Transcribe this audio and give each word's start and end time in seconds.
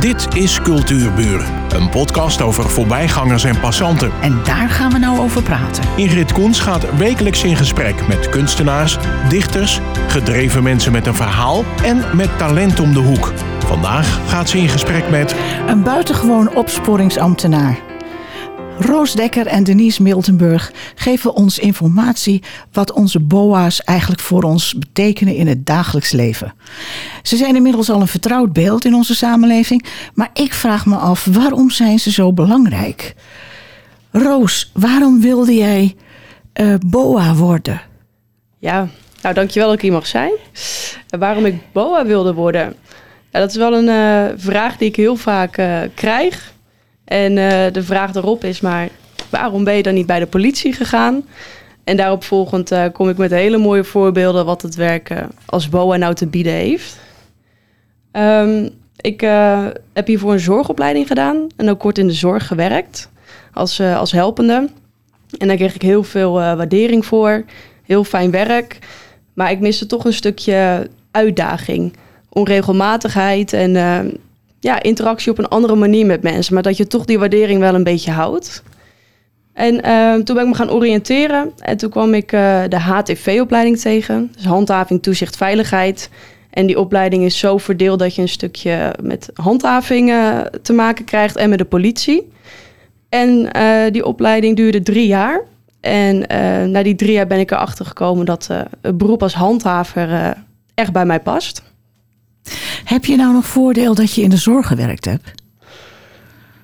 Dit 0.00 0.34
is 0.34 0.60
Cultuurburen, 0.60 1.46
een 1.74 1.88
podcast 1.88 2.40
over 2.40 2.70
voorbijgangers 2.70 3.44
en 3.44 3.60
passanten. 3.60 4.10
En 4.20 4.40
daar 4.44 4.68
gaan 4.68 4.92
we 4.92 4.98
nou 4.98 5.18
over 5.18 5.42
praten. 5.42 5.84
Ingrid 5.96 6.32
Koens 6.32 6.60
gaat 6.60 6.96
wekelijks 6.96 7.44
in 7.44 7.56
gesprek 7.56 8.06
met 8.08 8.28
kunstenaars, 8.28 8.98
dichters, 9.28 9.80
gedreven 10.08 10.62
mensen 10.62 10.92
met 10.92 11.06
een 11.06 11.14
verhaal 11.14 11.64
en 11.84 12.16
met 12.16 12.38
talent 12.38 12.80
om 12.80 12.92
de 12.92 12.98
hoek. 12.98 13.32
Vandaag 13.66 14.20
gaat 14.28 14.48
ze 14.48 14.58
in 14.58 14.68
gesprek 14.68 15.10
met 15.10 15.34
Een 15.66 15.82
buitengewoon 15.82 16.54
opsporingsambtenaar. 16.54 17.89
Roos 18.80 19.12
Dekker 19.12 19.46
en 19.46 19.64
Denise 19.64 20.02
Miltenburg 20.02 20.72
geven 20.94 21.34
ons 21.34 21.58
informatie 21.58 22.42
wat 22.72 22.92
onze 22.92 23.20
BOA's 23.20 23.80
eigenlijk 23.80 24.20
voor 24.20 24.42
ons 24.42 24.74
betekenen 24.74 25.34
in 25.34 25.46
het 25.46 25.66
dagelijks 25.66 26.12
leven. 26.12 26.54
Ze 27.22 27.36
zijn 27.36 27.56
inmiddels 27.56 27.90
al 27.90 28.00
een 28.00 28.06
vertrouwd 28.06 28.52
beeld 28.52 28.84
in 28.84 28.94
onze 28.94 29.14
samenleving, 29.14 29.84
maar 30.14 30.30
ik 30.32 30.52
vraag 30.52 30.86
me 30.86 30.96
af 30.96 31.24
waarom 31.24 31.70
zijn 31.70 31.98
ze 31.98 32.10
zo 32.10 32.32
belangrijk? 32.32 33.14
Roos, 34.10 34.70
waarom 34.74 35.20
wilde 35.20 35.54
jij 35.54 35.96
eh, 36.52 36.74
BOA 36.86 37.34
worden? 37.34 37.80
Ja, 38.58 38.88
nou 39.22 39.34
dankjewel 39.34 39.68
dat 39.68 39.76
ik 39.76 39.82
hier 39.82 39.92
mag 39.92 40.06
zijn. 40.06 40.32
Waarom 41.08 41.44
ik 41.44 41.54
BOA 41.72 42.06
wilde 42.06 42.34
worden? 42.34 42.74
Ja, 43.30 43.38
dat 43.38 43.50
is 43.50 43.56
wel 43.56 43.74
een 43.74 43.88
eh, 43.88 44.34
vraag 44.36 44.76
die 44.76 44.88
ik 44.88 44.96
heel 44.96 45.16
vaak 45.16 45.56
eh, 45.56 45.80
krijg. 45.94 46.52
En 47.10 47.38
eh, 47.38 47.72
de 47.72 47.82
vraag 47.82 48.14
erop 48.14 48.44
is 48.44 48.60
maar, 48.60 48.88
waarom 49.30 49.64
ben 49.64 49.74
je 49.74 49.82
dan 49.82 49.94
niet 49.94 50.06
bij 50.06 50.18
de 50.18 50.26
politie 50.26 50.72
gegaan? 50.72 51.24
En 51.90 51.96
daarop 51.96 52.24
volgend 52.24 52.70
eh, 52.70 52.84
kom 52.92 53.08
ik 53.08 53.16
met 53.16 53.30
hele 53.30 53.58
mooie 53.58 53.84
voorbeelden 53.84 54.44
wat 54.44 54.62
het 54.62 54.74
werk 54.74 55.10
eh, 55.10 55.22
als 55.46 55.68
BOA 55.68 55.96
nou 55.96 56.14
te 56.14 56.26
bieden 56.26 56.52
heeft. 56.52 56.98
Ehm, 58.12 58.68
ik 58.96 59.22
eh, 59.22 59.66
heb 59.92 60.06
hiervoor 60.06 60.32
een 60.32 60.40
zorgopleiding 60.40 61.06
gedaan 61.06 61.46
en 61.56 61.70
ook 61.70 61.78
kort 61.78 61.98
in 61.98 62.06
de 62.06 62.12
zorg 62.12 62.46
gewerkt 62.46 63.10
als, 63.52 63.80
als 63.80 64.12
helpende. 64.12 64.68
En 65.38 65.48
daar 65.48 65.56
kreeg 65.56 65.74
ik 65.74 65.82
heel 65.82 66.02
veel 66.02 66.32
waardering 66.32 67.06
voor, 67.06 67.44
heel 67.82 68.04
fijn 68.04 68.30
werk. 68.30 68.78
Maar 69.34 69.50
ik 69.50 69.60
miste 69.60 69.86
toch 69.86 70.04
een 70.04 70.12
stukje 70.12 70.88
uitdaging, 71.10 71.96
onregelmatigheid 72.28 73.52
en 73.52 73.72
ja, 74.60 74.82
interactie 74.82 75.30
op 75.30 75.38
een 75.38 75.48
andere 75.48 75.74
manier 75.74 76.06
met 76.06 76.22
mensen. 76.22 76.54
Maar 76.54 76.62
dat 76.62 76.76
je 76.76 76.86
toch 76.86 77.04
die 77.04 77.18
waardering 77.18 77.60
wel 77.60 77.74
een 77.74 77.84
beetje 77.84 78.10
houdt. 78.10 78.62
En 79.52 79.82
eh, 79.82 80.14
toen 80.14 80.34
ben 80.34 80.44
ik 80.44 80.50
me 80.50 80.54
gaan 80.54 80.70
oriënteren 80.70 81.52
en 81.58 81.76
toen 81.76 81.90
kwam 81.90 82.14
ik 82.14 82.32
eh, 82.32 82.62
de 82.68 82.78
HTV-opleiding 82.78 83.78
tegen. 83.78 84.32
Dus 84.36 84.44
handhaving, 84.44 85.02
toezicht, 85.02 85.36
veiligheid. 85.36 86.10
En 86.50 86.66
die 86.66 86.78
opleiding 86.78 87.24
is 87.24 87.38
zo 87.38 87.58
verdeeld 87.58 87.98
dat 87.98 88.14
je 88.14 88.22
een 88.22 88.28
stukje 88.28 88.94
met 89.02 89.30
handhaving 89.34 90.10
eh, 90.10 90.38
te 90.62 90.72
maken 90.72 91.04
krijgt 91.04 91.36
en 91.36 91.48
met 91.48 91.58
de 91.58 91.64
politie. 91.64 92.32
En 93.08 93.52
eh, 93.52 93.92
die 93.92 94.04
opleiding 94.04 94.56
duurde 94.56 94.82
drie 94.82 95.06
jaar. 95.06 95.42
En 95.80 96.26
eh, 96.26 96.64
na 96.64 96.82
die 96.82 96.94
drie 96.94 97.12
jaar 97.12 97.26
ben 97.26 97.38
ik 97.38 97.50
erachter 97.50 97.86
gekomen 97.86 98.26
dat 98.26 98.48
het 98.80 98.98
beroep 98.98 99.22
als 99.22 99.34
handhaver 99.34 100.36
echt 100.74 100.92
bij 100.92 101.04
mij 101.04 101.20
past. 101.20 101.62
Heb 102.84 103.04
je 103.04 103.16
nou 103.16 103.32
nog 103.32 103.46
voordeel 103.46 103.94
dat 103.94 104.14
je 104.14 104.22
in 104.22 104.30
de 104.30 104.36
zorg 104.36 104.66
gewerkt 104.66 105.04
hebt? 105.04 105.32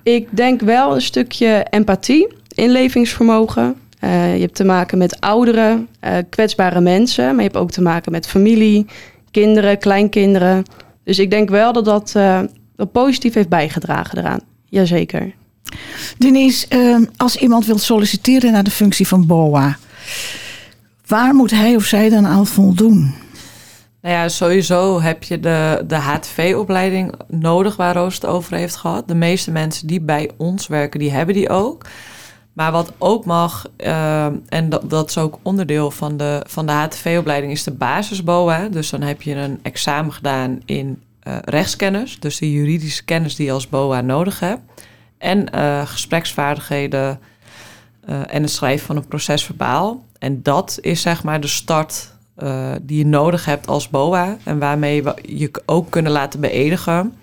Ik 0.03 0.29
denk 0.31 0.61
wel 0.61 0.95
een 0.95 1.03
stukje 1.03 1.67
empathie, 1.71 2.29
inlevingsvermogen. 2.55 3.77
Eh, 3.99 4.35
je 4.35 4.41
hebt 4.41 4.55
te 4.55 4.65
maken 4.65 4.99
met 4.99 5.21
ouderen, 5.21 5.89
eh, 6.01 6.17
kwetsbare 6.31 6.81
mensen, 6.81 7.25
maar 7.25 7.45
je 7.45 7.51
hebt 7.51 7.57
ook 7.57 7.71
te 7.71 7.83
maken 7.83 8.13
met 8.13 8.27
familie, 8.27 8.87
kinderen, 9.31 9.79
kleinkinderen. 9.79 10.65
Dus 11.05 11.19
ik 11.19 11.31
denk 11.31 11.49
wel 11.49 11.73
dat 11.73 11.85
dat 11.85 12.13
eh, 12.15 12.41
positief 12.93 13.35
heeft 13.35 13.49
bijgedragen 13.49 14.19
eraan. 14.19 14.41
Jazeker. 14.69 15.35
Denise, 16.19 16.67
eh, 16.69 16.97
als 17.17 17.37
iemand 17.37 17.67
wil 17.67 17.79
solliciteren 17.79 18.53
naar 18.53 18.65
de 18.65 18.71
functie 18.71 19.07
van 19.07 19.27
BOA, 19.27 19.79
waar 21.07 21.35
moet 21.35 21.51
hij 21.51 21.77
of 21.77 21.85
zij 21.85 22.09
dan 22.09 22.27
aan 22.27 22.47
voldoen? 22.47 23.15
Nou 24.01 24.15
ja, 24.15 24.29
sowieso 24.29 25.01
heb 25.01 25.23
je 25.23 25.41
de, 25.41 25.85
de 25.87 25.97
HTV-opleiding 25.97 27.15
nodig 27.29 27.77
waar 27.77 27.95
Roos 27.95 28.15
het 28.15 28.27
over 28.27 28.57
heeft 28.57 28.77
gehad. 28.77 29.09
De 29.09 29.15
meeste 29.15 29.51
mensen 29.51 29.87
die 29.87 30.01
bij 30.01 30.31
ons 30.37 30.67
werken, 30.67 31.01
die 31.01 31.11
hebben 31.11 31.35
die 31.35 31.49
ook. 31.49 31.85
Maar 32.57 32.73
wat 32.73 32.93
ook 32.99 33.25
mag, 33.25 33.67
eh, 33.77 34.27
en 34.49 34.69
dat, 34.69 34.91
dat 34.91 35.09
is 35.09 35.19
ook 35.19 35.39
onderdeel 35.43 35.91
van 35.91 36.17
de, 36.17 36.45
van 36.47 36.67
de 36.67 36.73
HTV-opleiding, 36.73 37.53
is 37.53 37.63
de 37.63 37.71
basisboa. 37.71 38.69
Dus 38.69 38.91
dan 38.91 39.03
heb 39.03 39.23
je 39.23 39.35
een 39.35 39.59
examen 39.63 40.13
gedaan 40.13 40.61
in 40.65 41.03
eh, 41.21 41.37
rechtskennis, 41.45 42.21
dus 42.21 42.39
de 42.39 42.53
juridische 42.53 43.05
kennis 43.05 43.37
die 43.37 43.47
je 43.47 43.53
als 43.53 43.69
BOA 43.69 44.01
nodig 44.01 44.41
hebt. 44.41 44.61
En 45.19 45.51
eh, 45.51 45.87
gespreksvaardigheden 45.87 47.21
en 48.07 48.43
het 48.43 48.51
schrijven 48.51 48.87
van 48.87 48.97
een 48.97 49.09
procesverbaal. 49.09 50.05
En 50.19 50.43
dat 50.43 50.79
is 50.81 51.01
zeg 51.01 51.23
maar 51.23 51.41
de 51.41 51.47
start 51.47 52.16
eh, 52.37 52.73
die 52.83 52.99
je 52.99 53.07
nodig 53.07 53.45
hebt 53.45 53.67
als 53.67 53.89
BOA. 53.89 54.37
En 54.45 54.59
waarmee 54.59 55.03
we 55.03 55.15
je 55.23 55.51
ook 55.67 55.91
kunnen 55.91 56.13
laten 56.13 56.41
beëdigen. 56.41 57.15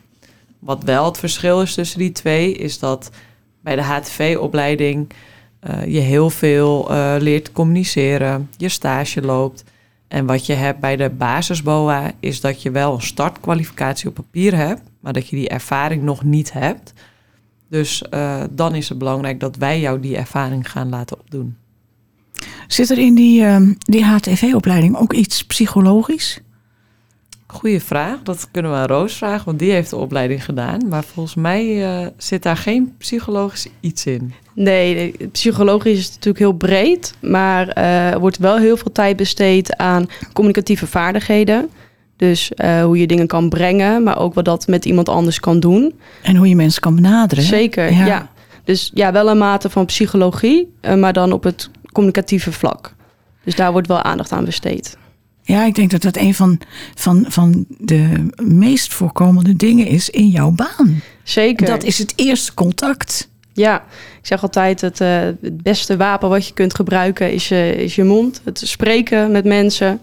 Wat 0.59 0.84
wel 0.84 1.06
het 1.06 1.18
verschil 1.18 1.62
is 1.62 1.74
tussen 1.74 2.00
die 2.00 2.12
twee, 2.12 2.53
is 2.53 2.79
dat 2.79 3.09
bij 3.62 3.75
de 3.75 3.81
HTV-opleiding 3.81 5.09
eh, 5.59 5.85
je 5.85 6.00
heel 6.00 6.29
veel 6.29 6.91
eh, 6.91 7.16
leert 7.19 7.51
communiceren, 7.51 8.50
je 8.57 8.69
stage 8.69 9.22
loopt. 9.22 9.63
En 10.07 10.25
wat 10.25 10.46
je 10.46 10.53
hebt 10.53 10.79
bij 10.79 10.96
de 10.96 11.09
basis-BOA 11.09 12.12
is 12.19 12.41
dat 12.41 12.62
je 12.62 12.72
wel 12.72 12.94
een 12.94 13.01
startkwalificatie 13.01 14.09
op 14.09 14.13
papier 14.13 14.56
hebt, 14.56 14.81
maar 15.00 15.13
dat 15.13 15.28
je 15.28 15.35
die 15.35 15.50
ervaring 15.50 16.03
nog 16.03 16.24
niet 16.24 16.53
hebt. 16.53 16.94
Dus 17.69 18.03
dan 18.51 18.75
is 18.75 18.90
het 18.90 18.97
belangrijk 18.97 19.40
dat 19.40 19.56
wij 19.56 19.80
jou 19.80 20.00
die 20.00 20.18
ervaring 20.18 20.72
gaan 20.72 20.90
laten 20.90 21.19
opdoen. 21.19 21.57
Zit 22.74 22.90
er 22.90 22.98
in 22.98 23.16
die, 23.16 23.44
eh, 23.46 23.62
die 23.78 24.04
HTV-opleiding 24.04 24.98
ook 24.98 25.14
iets 25.14 25.46
psychologisch? 25.46 26.40
Goeie 27.48 27.82
vraag. 27.82 28.18
Dat 28.24 28.48
kunnen 28.52 28.72
we 28.72 28.78
aan 28.78 28.86
Roos 28.86 29.14
vragen, 29.14 29.46
want 29.46 29.60
die 29.60 29.72
heeft 29.72 29.90
de 29.90 29.96
opleiding 29.96 30.46
gedaan. 30.46 30.88
Maar 30.90 31.04
volgens 31.04 31.36
mij 31.36 31.84
eh, 31.84 32.08
zit 32.18 32.44
daar 32.44 32.58
geen 32.58 32.94
psychologisch 32.98 33.68
iets 33.80 34.06
in. 34.06 34.34
Nee, 34.54 35.16
psychologisch 35.32 36.00
is 36.00 36.08
natuurlijk 36.08 36.38
heel 36.38 36.54
breed, 36.54 37.14
maar 37.22 37.68
eh, 37.68 38.12
er 38.12 38.20
wordt 38.20 38.38
wel 38.38 38.58
heel 38.58 38.78
veel 38.78 38.92
tijd 38.92 39.18
besteed 39.18 39.78
aan 39.78 40.08
communicatieve 40.34 40.88
vaardigheden. 40.88 41.70
Dus 42.18 42.54
eh, 42.54 42.84
hoe 42.84 42.98
je 42.98 43.08
dingen 43.08 43.28
kan 43.28 43.50
brengen, 43.50 44.04
maar 44.04 44.20
ook 44.20 44.34
wat 44.34 44.46
dat 44.46 44.68
met 44.68 44.86
iemand 44.86 45.10
anders 45.10 45.40
kan 45.40 45.60
doen. 45.60 45.94
En 46.22 46.36
hoe 46.36 46.48
je 46.48 46.56
mensen 46.56 46.82
kan 46.82 46.96
benaderen? 46.96 47.44
Zeker, 47.44 47.92
ja. 47.92 48.32
Dus 48.64 48.92
ja, 48.94 49.12
wel 49.12 49.30
een 49.30 49.38
mate 49.38 49.70
van 49.70 49.86
psychologie, 49.86 50.74
maar 50.98 51.14
dan 51.14 51.32
op 51.32 51.44
het 51.44 51.70
communicatieve 51.94 52.52
vlak. 52.52 52.96
Dus 53.44 53.56
daar 53.56 53.72
wordt 53.72 53.88
wel 53.88 54.02
aandacht 54.02 54.31
aan 54.31 54.46
besteed. 54.46 54.98
Ja, 55.42 55.66
ik 55.66 55.76
denk 55.76 55.92
dat 55.92 56.02
dat 56.02 56.18
een 56.18 56.34
van, 56.34 56.59
van, 56.96 57.26
van 57.28 57.66
de 57.78 58.26
meest 58.44 58.94
voorkomende 58.94 59.56
dingen 59.56 59.88
is 59.88 60.09
in 60.09 60.28
jouw 60.28 60.52
baan. 60.52 61.02
Zeker. 61.24 61.68
Dat 61.68 61.84
is 61.84 61.98
het 61.98 62.14
eerste 62.16 62.54
contact. 62.54 63.30
Ja, 63.54 63.84
ik 64.20 64.28
zeg 64.28 64.42
altijd: 64.42 64.81
het, 64.81 65.02
eh, 65.02 65.20
het 65.20 65.64
beste 65.64 65.98
wapen 65.98 66.30
wat 66.30 66.48
je 66.48 66.54
kunt 66.54 66.76
gebruiken 66.76 67.31
is 67.31 67.48
je, 67.48 67.76
is 67.76 67.96
je 67.96 68.04
mond. 68.04 68.42
Het 68.44 68.62
spreken 68.66 69.31
met 69.31 69.46
mensen. 69.46 70.02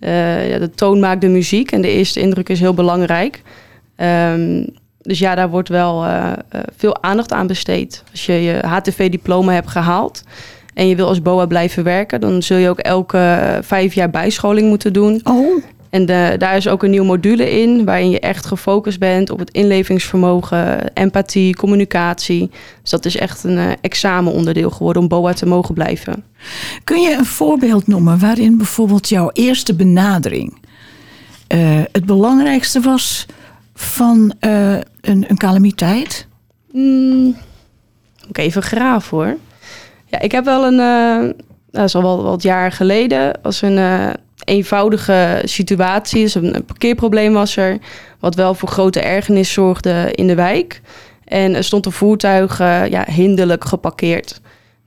Eh, 0.00 0.50
ja, 0.50 0.58
de 0.58 0.70
toon 0.70 1.00
maakt 1.00 1.20
de 1.20 1.28
muziek 1.28 1.72
en 1.72 1.80
de 1.80 1.90
eerste 1.90 2.20
indruk 2.20 2.48
is 2.48 2.60
heel 2.60 2.74
belangrijk. 2.74 3.42
Ehm, 3.96 4.66
dus 5.00 5.18
ja, 5.18 5.34
daar 5.34 5.50
wordt 5.50 5.68
wel 5.68 6.04
eh, 6.04 6.32
veel 6.76 7.02
aandacht 7.02 7.32
aan 7.32 7.46
besteed. 7.46 8.02
Als 8.10 8.26
je 8.26 8.32
je 8.32 8.58
HTV-diploma 8.66 9.52
hebt 9.52 9.70
gehaald 9.70 10.22
en 10.74 10.88
je 10.88 10.96
wil 10.96 11.08
als 11.08 11.22
BOA 11.22 11.46
blijven 11.46 11.84
werken, 11.84 12.20
dan 12.20 12.42
zul 12.42 12.56
je 12.56 12.68
ook 12.68 12.78
elke 12.78 13.18
eh, 13.18 13.62
vijf 13.62 13.94
jaar 13.94 14.10
bijscholing 14.10 14.68
moeten 14.68 14.92
doen. 14.92 15.20
Oh, 15.24 15.62
En 15.90 16.06
de, 16.06 16.34
daar 16.38 16.56
is 16.56 16.68
ook 16.68 16.82
een 16.82 16.90
nieuwe 16.90 17.06
module 17.06 17.60
in, 17.60 17.84
waarin 17.84 18.10
je 18.10 18.20
echt 18.20 18.46
gefocust 18.46 18.98
bent 18.98 19.30
op 19.30 19.38
het 19.38 19.50
inlevingsvermogen, 19.50 20.92
empathie, 20.94 21.56
communicatie. 21.56 22.50
Dus 22.80 22.90
dat 22.90 23.04
is 23.04 23.16
echt 23.16 23.44
een 23.44 23.58
eh, 23.58 23.70
examenonderdeel 23.80 24.70
geworden 24.70 25.02
om 25.02 25.08
BOA 25.08 25.32
te 25.32 25.46
mogen 25.46 25.74
blijven. 25.74 26.24
kun 26.84 27.00
je 27.00 27.16
een 27.18 27.24
voorbeeld 27.24 27.86
noemen 27.86 28.18
waarin 28.18 28.56
bijvoorbeeld 28.56 29.08
jouw 29.08 29.30
eerste 29.32 29.74
benadering 29.74 30.62
eh, 31.46 31.82
het 31.92 32.04
belangrijkste 32.06 32.80
was 32.80 33.26
van 33.74 34.32
een, 34.40 34.84
een 35.28 35.36
calamiteit? 35.36 36.26
Hmm, 36.70 37.24
Moet 37.24 38.28
ik 38.28 38.38
even 38.38 38.62
graaf 38.62 39.10
hoor. 39.10 39.36
Ja, 40.14 40.20
ik 40.20 40.32
heb 40.32 40.44
wel 40.44 40.64
een, 40.64 40.80
eh 40.80 41.44
dat 41.70 41.84
is 41.84 41.94
al 41.94 42.02
wel 42.02 42.22
wat 42.22 42.42
jaar 42.42 42.72
geleden, 42.72 43.42
als 43.42 43.62
een 43.62 43.78
eh, 43.78 44.08
eenvoudige 44.44 45.42
situatie. 45.44 46.22
Dus 46.22 46.34
een, 46.34 46.64
parkeerprobleem 46.66 47.32
was 47.32 47.56
er, 47.56 47.78
wat 48.20 48.34
wel 48.34 48.54
voor 48.54 48.68
grote 48.68 49.00
ergernis 49.00 49.52
zorgde 49.52 50.08
in 50.12 50.26
de 50.26 50.34
wijk. 50.34 50.80
En 51.24 51.54
er 51.54 51.64
stond 51.64 51.86
een 51.86 51.92
voertuig 51.92 52.60
eh, 52.60 52.86
ja, 52.86 53.04
hinderlijk 53.10 53.64
geparkeerd. 53.64 54.40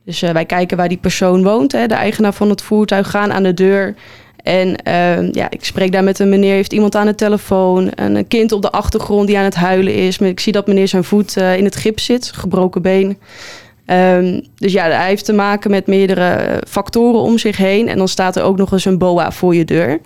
Dus 0.04 0.22
eh, 0.22 0.30
wij 0.30 0.44
kijken 0.44 0.76
waar 0.76 0.88
die 0.88 0.98
persoon 0.98 1.42
woont, 1.42 1.72
hè, 1.72 1.86
de 1.86 1.94
eigenaar 1.94 2.34
van 2.34 2.50
het 2.50 2.62
voertuig, 2.62 3.10
gaan 3.10 3.32
aan 3.32 3.42
de 3.42 3.54
deur. 3.54 3.94
En 4.42 4.76
ehm, 4.76 5.28
ja, 5.32 5.50
ik 5.50 5.64
spreek 5.64 5.92
daar 5.92 6.04
met 6.04 6.18
een 6.18 6.28
meneer, 6.28 6.54
heeft 6.54 6.72
iemand 6.72 6.96
aan 6.96 7.06
de 7.06 7.14
telefoon, 7.14 7.90
een 7.94 8.26
kind 8.28 8.52
op 8.52 8.62
de 8.62 8.70
achtergrond 8.70 9.26
die 9.26 9.38
aan 9.38 9.44
het 9.44 9.54
huilen 9.54 9.94
is. 9.94 10.18
Ik 10.18 10.40
zie 10.40 10.52
dat 10.52 10.66
meneer 10.66 10.88
zijn 10.88 11.04
voet 11.04 11.36
eh, 11.36 11.56
in 11.56 11.64
het 11.64 11.76
gips 11.76 12.04
zit, 12.04 12.32
gebroken 12.34 12.82
been. 12.82 13.18
Ehm, 13.88 14.40
dus 14.54 14.72
ja, 14.72 14.84
hij 14.84 15.08
heeft 15.08 15.24
te 15.24 15.32
maken 15.32 15.70
met 15.70 15.86
meerdere 15.86 16.62
factoren 16.68 17.20
om 17.20 17.38
zich 17.38 17.56
heen. 17.56 17.88
En 17.88 17.98
dan 17.98 18.08
staat 18.08 18.36
er 18.36 18.42
ook 18.42 18.56
nog 18.56 18.72
eens 18.72 18.84
een 18.84 18.98
boa 18.98 19.32
voor 19.32 19.54
je 19.54 19.64
deur. 19.64 20.00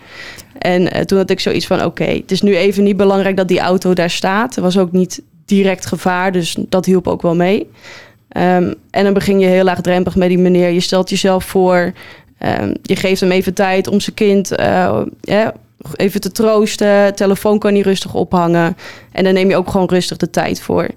En 0.59 0.83
uh, 0.83 1.01
toen 1.01 1.19
had 1.19 1.31
ik 1.31 1.41
zoiets 1.41 1.67
van: 1.67 1.85
oké, 1.85 2.05
het 2.05 2.31
is 2.31 2.43
nu 2.43 2.57
even 2.57 2.85
niet 2.85 2.97
belangrijk 2.97 3.37
dat 3.37 3.49
die 3.49 3.61
auto 3.61 3.95
daar 3.95 4.11
staat. 4.11 4.57
Er 4.57 4.63
was 4.63 4.79
ook 4.79 4.93
niet 4.93 5.23
direct 5.45 5.87
gevaar, 5.87 6.33
dus 6.33 6.57
dat 6.59 6.85
hielp 6.85 7.09
ook 7.09 7.23
wel 7.23 7.35
mee. 7.35 7.71
Um, 8.37 8.75
en 8.91 9.05
dan 9.05 9.13
begin 9.13 9.41
je 9.41 9.47
heel 9.47 9.65
laagdrempelig 9.65 10.17
met 10.17 10.29
die 10.29 10.39
meneer. 10.39 10.71
Je 10.71 10.81
stelt 10.81 11.11
jezelf 11.11 11.45
voor, 11.45 11.93
um, 12.61 12.75
je 12.83 12.97
geeft 12.97 13.21
hem 13.21 13.31
even 13.31 13.55
tijd 13.55 13.89
om 13.89 14.01
zijn 14.01 14.17
kind 14.17 14.49
ja, 15.21 15.55
even 15.97 16.21
te 16.21 16.33
troosten. 16.33 17.15
Telefoon 17.15 17.59
kan 17.59 17.73
niet 17.73 17.85
rustig 17.85 18.15
ophangen. 18.15 18.77
En 19.13 19.25
dan 19.25 19.35
neem 19.35 19.49
je 19.49 19.57
ook 19.57 19.71
gewoon 19.71 19.89
rustig 19.89 20.17
de 20.17 20.31
tijd 20.31 20.61
voor. 20.61 20.89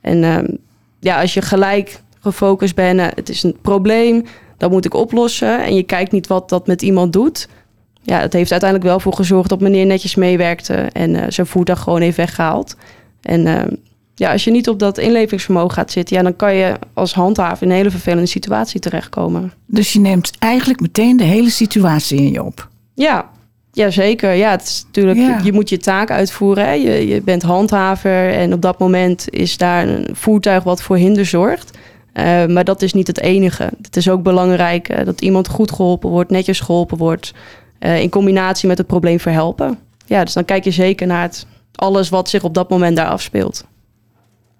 En 0.00 0.58
ja, 1.00 1.20
als 1.20 1.34
je 1.34 1.42
gelijk 1.42 2.02
gefocust 2.24 2.74
bent, 2.74 3.00
uh, 3.00 3.06
het 3.14 3.28
is 3.28 3.42
een 3.42 3.56
probleem, 3.62 4.24
dat 4.56 4.70
moet 4.70 4.84
ik 4.84 4.94
oplossen. 4.94 5.64
En 5.64 5.74
je 5.74 5.82
kijkt 5.82 6.12
niet 6.12 6.26
wat 6.26 6.48
dat 6.48 6.66
met 6.66 6.82
iemand 6.82 7.12
doet. 7.12 7.48
Ja, 8.02 8.20
het 8.20 8.32
heeft 8.32 8.50
uiteindelijk 8.50 8.90
wel 8.90 9.00
voor 9.00 9.14
gezorgd 9.14 9.48
dat 9.48 9.60
meneer 9.60 9.86
netjes 9.86 10.14
meewerkte 10.14 10.74
en 10.74 11.14
uh, 11.14 11.22
zijn 11.28 11.46
voertuig 11.46 11.80
gewoon 11.80 12.00
heeft 12.00 12.16
weggehaald. 12.16 12.76
En 13.22 13.46
uh, 13.46 13.62
ja, 14.14 14.32
als 14.32 14.44
je 14.44 14.50
niet 14.50 14.68
op 14.68 14.78
dat 14.78 14.98
inlevingsvermogen 14.98 15.70
gaat 15.70 15.90
zitten, 15.90 16.16
ja, 16.16 16.22
dan 16.22 16.36
kan 16.36 16.54
je 16.54 16.74
als 16.92 17.14
handhaver 17.14 17.62
in 17.62 17.70
een 17.70 17.76
hele 17.76 17.90
vervelende 17.90 18.26
situatie 18.26 18.80
terechtkomen. 18.80 19.52
Dus 19.66 19.92
je 19.92 20.00
neemt 20.00 20.30
eigenlijk 20.38 20.80
meteen 20.80 21.16
de 21.16 21.24
hele 21.24 21.50
situatie 21.50 22.18
in 22.18 22.32
je 22.32 22.42
op. 22.42 22.68
Ja, 22.94 23.30
ja 23.72 23.90
zeker. 23.90 24.32
Ja, 24.32 24.50
het 24.50 24.62
is 24.62 24.82
natuurlijk, 24.86 25.18
ja. 25.18 25.36
je, 25.38 25.44
je, 25.44 25.52
moet 25.52 25.68
je 25.68 25.78
taak 25.78 26.10
uitvoeren. 26.10 26.64
Hè. 26.64 26.72
Je, 26.72 27.06
je 27.08 27.22
bent 27.22 27.42
handhaver 27.42 28.30
en 28.32 28.52
op 28.52 28.62
dat 28.62 28.78
moment 28.78 29.30
is 29.30 29.56
daar 29.56 29.88
een 29.88 30.08
voertuig 30.12 30.62
wat 30.64 30.82
voor 30.82 30.96
hinder 30.96 31.26
zorgt. 31.26 31.78
Uh, 32.14 32.46
maar 32.46 32.64
dat 32.64 32.82
is 32.82 32.92
niet 32.92 33.06
het 33.06 33.20
enige. 33.20 33.70
Het 33.82 33.96
is 33.96 34.08
ook 34.08 34.22
belangrijk 34.22 34.88
uh, 34.88 35.04
dat 35.04 35.20
iemand 35.20 35.48
goed 35.48 35.72
geholpen 35.72 36.10
wordt, 36.10 36.30
netjes 36.30 36.60
geholpen 36.60 36.98
wordt. 36.98 37.32
Uh, 37.80 38.00
in 38.00 38.08
combinatie 38.10 38.68
met 38.68 38.78
het 38.78 38.86
probleem 38.86 39.20
verhelpen. 39.20 39.78
Ja, 40.06 40.24
dus 40.24 40.32
dan 40.32 40.44
kijk 40.44 40.64
je 40.64 40.70
zeker 40.70 41.06
naar 41.06 41.22
het, 41.22 41.46
alles 41.74 42.08
wat 42.08 42.28
zich 42.28 42.42
op 42.42 42.54
dat 42.54 42.70
moment 42.70 42.96
daar 42.96 43.08
afspeelt. 43.08 43.64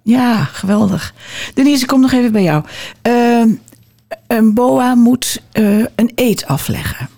Ja, 0.03 0.45
geweldig. 0.45 1.15
Denise, 1.55 1.87
kom 1.87 2.01
nog 2.01 2.13
even 2.13 2.33
bij 2.33 2.43
jou. 2.43 2.65
Uh, 3.03 3.45
een 4.27 4.55
BOA 4.55 4.95
moet 4.95 5.43
een 5.53 6.13
eet 6.15 6.47
afleggen. 6.47 7.09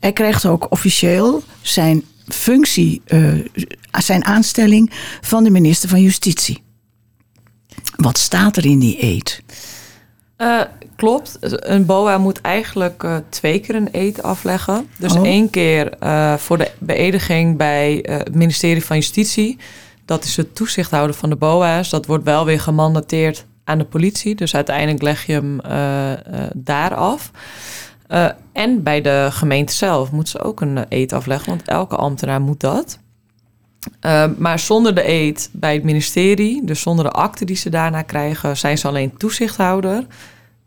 Hij 0.00 0.12
krijgt 0.12 0.46
ook 0.46 0.66
officieel 0.70 1.42
zijn 1.62 2.04
functie, 2.28 3.02
zijn 3.90 4.24
aanstelling 4.24 4.90
van 5.20 5.44
de 5.44 5.50
minister 5.50 5.88
van 5.88 6.02
Justitie. 6.02 6.63
Wat 7.96 8.18
staat 8.18 8.56
er 8.56 8.66
in 8.66 8.78
die 8.78 9.02
eet? 9.02 9.42
Uh, 10.38 10.60
klopt. 10.96 11.36
Een 11.40 11.86
BOA 11.86 12.18
moet 12.18 12.40
eigenlijk 12.40 13.02
uh, 13.02 13.16
twee 13.28 13.58
keer 13.60 13.74
een 13.74 13.88
eet 13.92 14.22
afleggen. 14.22 14.88
Dus 14.98 15.12
oh. 15.12 15.26
één 15.26 15.50
keer 15.50 15.92
uh, 16.02 16.34
voor 16.34 16.58
de 16.58 16.70
beëdiging 16.78 17.56
bij 17.56 17.98
het 18.02 18.34
ministerie 18.34 18.84
van 18.84 18.96
Justitie. 18.96 19.58
Dat 20.04 20.24
is 20.24 20.36
het 20.36 20.54
toezichthouder 20.54 21.16
van 21.16 21.30
de 21.30 21.36
BOA's. 21.36 21.90
Dat 21.90 22.06
wordt 22.06 22.24
wel 22.24 22.44
weer 22.44 22.60
gemandateerd 22.60 23.46
aan 23.64 23.78
de 23.78 23.84
politie. 23.84 24.34
Dus 24.34 24.54
uiteindelijk 24.54 25.02
leg 25.02 25.26
je 25.26 25.32
hem 25.32 25.60
daar 26.54 26.94
af. 26.94 27.30
en 28.52 28.82
bij 28.82 29.00
de 29.00 29.28
gemeente 29.30 29.72
zelf 29.72 30.10
moet 30.10 30.28
ze 30.28 30.40
ook 30.42 30.60
een 30.60 30.86
eet 30.88 31.12
afleggen. 31.12 31.48
Want 31.48 31.68
elke 31.68 31.96
ambtenaar 31.96 32.40
moet 32.40 32.60
dat. 32.60 32.98
Uh, 34.00 34.24
maar 34.38 34.58
zonder 34.58 34.94
de 34.94 35.08
eet 35.08 35.50
bij 35.52 35.74
het 35.74 35.84
ministerie, 35.84 36.64
dus 36.64 36.80
zonder 36.80 37.04
de 37.04 37.10
akte 37.10 37.44
die 37.44 37.56
ze 37.56 37.70
daarna 37.70 38.02
krijgen, 38.02 38.56
zijn 38.56 38.78
ze 38.78 38.88
alleen 38.88 39.16
toezichthouder. 39.16 40.06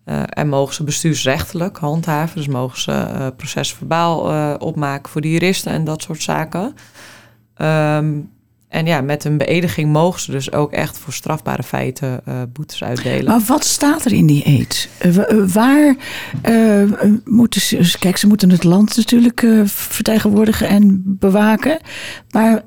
Uh, 0.05 0.23
en 0.29 0.47
mogen 0.47 0.73
ze 0.73 0.83
bestuursrechtelijk 0.83 1.77
handhaven. 1.77 2.35
Dus 2.35 2.47
mogen 2.47 2.81
ze 2.81 2.91
uh, 2.91 3.27
procesverbaal 3.37 4.19
opmaken 4.57 5.11
voor 5.11 5.21
de 5.21 5.31
juristen 5.31 5.71
en 5.71 5.83
dat 5.83 6.01
soort 6.01 6.21
zaken. 6.21 6.75
Um, 7.61 8.29
en 8.69 8.85
ja, 8.85 9.01
met 9.01 9.23
een 9.23 9.37
beëdiging 9.37 9.91
mogen 9.91 10.21
ze 10.21 10.31
dus 10.31 10.51
ook 10.51 10.71
echt 10.71 10.97
voor 10.97 11.13
strafbare 11.13 11.63
feiten 11.63 12.21
uh, 12.27 12.41
boetes 12.53 12.83
uitdelen. 12.83 13.25
Maar 13.25 13.41
wat 13.47 13.63
staat 13.63 14.05
er 14.05 14.13
in 14.13 14.25
die 14.25 14.47
eet? 14.47 14.89
Uh, 15.05 15.15
waar 15.53 15.95
uh, 16.49 16.91
moeten 17.25 17.61
ze... 17.61 17.95
Kijk, 17.99 18.17
ze 18.17 18.27
moeten 18.27 18.49
het 18.49 18.63
land 18.63 18.97
natuurlijk 18.97 19.45
vertegenwoordigen 19.65 20.67
en 20.67 21.01
bewaken. 21.05 21.79
Maar 22.31 22.63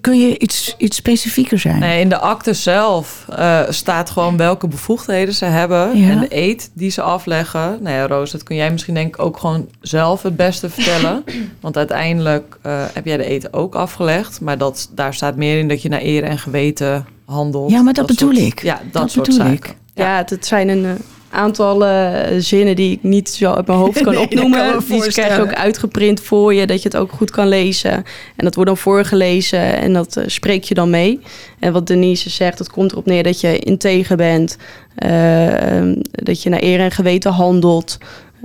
kun 0.00 0.20
je 0.20 0.38
iets, 0.38 0.74
iets 0.78 0.96
specifieker 0.96 1.58
zijn? 1.58 1.78
Nee, 1.78 2.00
in 2.00 2.08
de 2.08 2.18
akte 2.18 2.52
zelf 2.52 3.26
staat 3.68 4.10
gewoon 4.10 4.36
welke 4.36 4.68
bevoegdheden 4.68 5.34
ze 5.34 5.44
hebben. 5.44 5.98
Ja. 5.98 6.10
En 6.10 6.20
de 6.20 6.36
eet 6.36 6.70
die 6.74 6.90
ze 6.90 7.02
afleggen. 7.02 7.78
Nou 7.82 7.96
ja, 7.96 8.06
Roos, 8.06 8.30
dat 8.30 8.42
kun 8.42 8.56
jij 8.56 8.70
misschien 8.70 8.94
denk 8.94 9.16
ik 9.16 9.22
ook 9.22 9.38
gewoon 9.38 9.68
zelf 9.80 10.22
het 10.22 10.36
beste 10.36 10.70
vertellen. 10.70 11.24
Want 11.60 11.76
uiteindelijk 11.76 12.58
heb 12.92 13.04
jij 13.04 13.16
de 13.16 13.30
eet 13.30 13.52
ook 13.52 13.74
afgelegd. 13.74 14.40
Maar 14.40 14.58
dat, 14.58 14.90
daar 14.94 15.14
staat 15.18 15.36
meer 15.36 15.58
in 15.58 15.68
dat 15.68 15.82
je 15.82 15.88
naar 15.88 16.02
eer 16.02 16.22
en 16.22 16.38
geweten 16.38 17.06
handelt. 17.24 17.70
Ja, 17.70 17.82
maar 17.82 17.92
dat, 17.92 18.08
dat 18.08 18.16
bedoel 18.16 18.34
soort, 18.34 18.46
ik. 18.46 18.62
Ja, 18.62 18.74
dat, 18.74 18.92
dat 18.92 19.10
soort 19.10 19.26
bedoel 19.26 19.46
zaken. 19.46 19.70
ik. 19.70 19.76
Ja, 19.94 20.18
ja 20.18 20.24
het 20.26 20.46
zijn 20.46 20.68
een 20.68 20.84
uh, 20.84 20.92
aantal 21.30 21.86
uh, 21.86 22.20
zinnen 22.38 22.76
die 22.76 22.92
ik 22.92 23.02
niet 23.02 23.28
zo 23.28 23.52
uit 23.52 23.66
mijn 23.66 23.78
hoofd 23.78 24.02
kan 24.02 24.14
nee, 24.14 24.22
opnoemen. 24.22 24.70
Kan 24.70 24.84
die 24.88 25.12
krijg 25.12 25.36
je 25.36 25.42
ook 25.42 25.54
uitgeprint 25.54 26.20
voor 26.20 26.54
je, 26.54 26.66
dat 26.66 26.82
je 26.82 26.88
het 26.88 26.96
ook 26.96 27.12
goed 27.12 27.30
kan 27.30 27.48
lezen. 27.48 27.92
En 28.36 28.44
dat 28.44 28.54
wordt 28.54 28.70
dan 28.70 28.78
voorgelezen 28.78 29.78
en 29.78 29.92
dat 29.92 30.16
uh, 30.16 30.24
spreek 30.26 30.64
je 30.64 30.74
dan 30.74 30.90
mee. 30.90 31.20
En 31.58 31.72
wat 31.72 31.86
Denise 31.86 32.30
zegt, 32.30 32.58
het 32.58 32.70
komt 32.70 32.92
erop 32.92 33.06
neer 33.06 33.22
dat 33.22 33.40
je 33.40 33.58
integer 33.58 34.16
bent. 34.16 34.56
Um, 35.06 35.98
dat 36.10 36.42
je 36.42 36.48
naar 36.48 36.62
eer 36.62 36.80
en 36.80 36.90
geweten 36.90 37.32
handelt. 37.32 37.98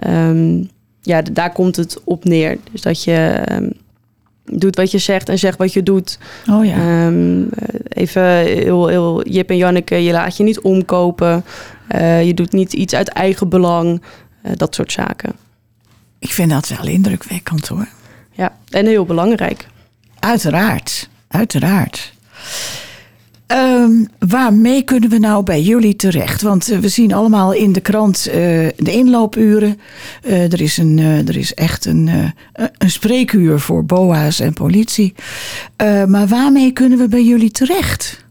Um, 0.07 0.69
ja, 1.01 1.21
daar 1.21 1.51
komt 1.51 1.75
het 1.75 2.01
op 2.03 2.23
neer. 2.23 2.57
Dus 2.71 2.81
dat 2.81 3.03
je... 3.03 3.43
Um, 3.51 3.81
doet 4.59 4.75
wat 4.75 4.91
je 4.91 4.97
zegt 4.97 5.29
en 5.29 5.39
zegt 5.39 5.57
wat 5.57 5.73
je 5.73 5.83
doet. 5.83 6.17
Oh 6.50 6.65
ja. 6.65 7.05
Um, 7.05 7.50
even 7.89 8.23
heel, 8.35 8.88
heel 8.88 9.27
Jip 9.27 9.50
en 9.50 9.57
Janneke, 9.57 10.03
je 10.03 10.11
laat 10.11 10.38
je 10.38 10.44
niet 10.44 10.61
omkopen. 10.61 11.45
Uh, 11.95 12.25
je 12.25 12.33
doet 12.33 12.51
niet 12.51 12.73
iets 12.73 12.94
uit 12.94 13.09
eigen 13.09 13.50
belang. 13.50 14.01
Uh, 14.45 14.51
dat 14.55 14.75
soort 14.75 14.91
zaken. 14.91 15.33
Ik 16.19 16.31
vind 16.31 16.50
dat 16.50 16.67
wel 16.67 16.88
indrukwekkend 16.88 17.67
hoor. 17.67 17.88
Ja, 18.31 18.57
en 18.69 18.85
heel 18.85 19.05
belangrijk. 19.05 19.67
Uiteraard, 20.19 21.09
uiteraard. 21.27 22.13
Um, 23.53 24.07
waarmee 24.19 24.83
kunnen 24.83 25.09
we 25.09 25.17
nou 25.17 25.44
bij 25.44 25.61
jullie 25.61 25.95
terecht? 25.95 26.42
Want 26.42 26.71
uh, 26.71 26.80
we 26.80 26.89
zien 26.89 27.13
allemaal 27.13 27.54
in 27.54 27.71
de 27.71 27.81
krant 27.81 28.28
uh, 28.28 28.33
de 28.75 28.92
inloopuren. 28.92 29.80
Uh, 30.25 30.54
er, 30.54 30.61
is 30.61 30.78
een, 30.78 30.97
er 30.99 31.37
is 31.37 31.54
echt 31.54 31.85
een, 31.85 32.33
een 32.78 32.92
spreekuur 32.92 33.59
voor 33.59 33.85
BOA's 33.85 34.39
en 34.39 34.54
politie. 34.54 35.13
maar 36.07 36.28
waarmee 36.28 36.71
kunnen 36.71 36.97
we 36.97 37.07
bij 37.07 37.23
jullie 37.23 37.51
terecht? 37.51 38.25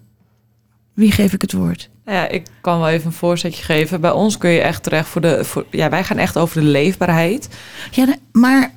Wie 0.95 1.13
geef 1.13 1.33
ik 1.33 1.41
het 1.41 1.53
woord? 1.53 1.91
Ja, 2.07 2.29
ik 2.29 2.47
kan 2.61 2.79
wel 2.79 2.89
even 2.89 3.07
een 3.07 3.13
voorzetje 3.13 3.63
geven. 3.63 4.01
Bij 4.01 4.11
ons 4.11 4.39
kun 4.39 4.51
je 4.51 4.61
echt 4.61 4.83
terecht 4.83 5.09
voor 5.09 5.21
de. 5.21 5.45
Voor, 5.45 5.67
ja, 5.71 5.89
wij 5.89 6.05
gaan 6.05 6.19
echt 6.19 6.37
over 6.37 6.61
de 6.61 6.67
leefbaarheid. 6.67 7.49
Ja, 7.91 8.17
maar 8.33 8.73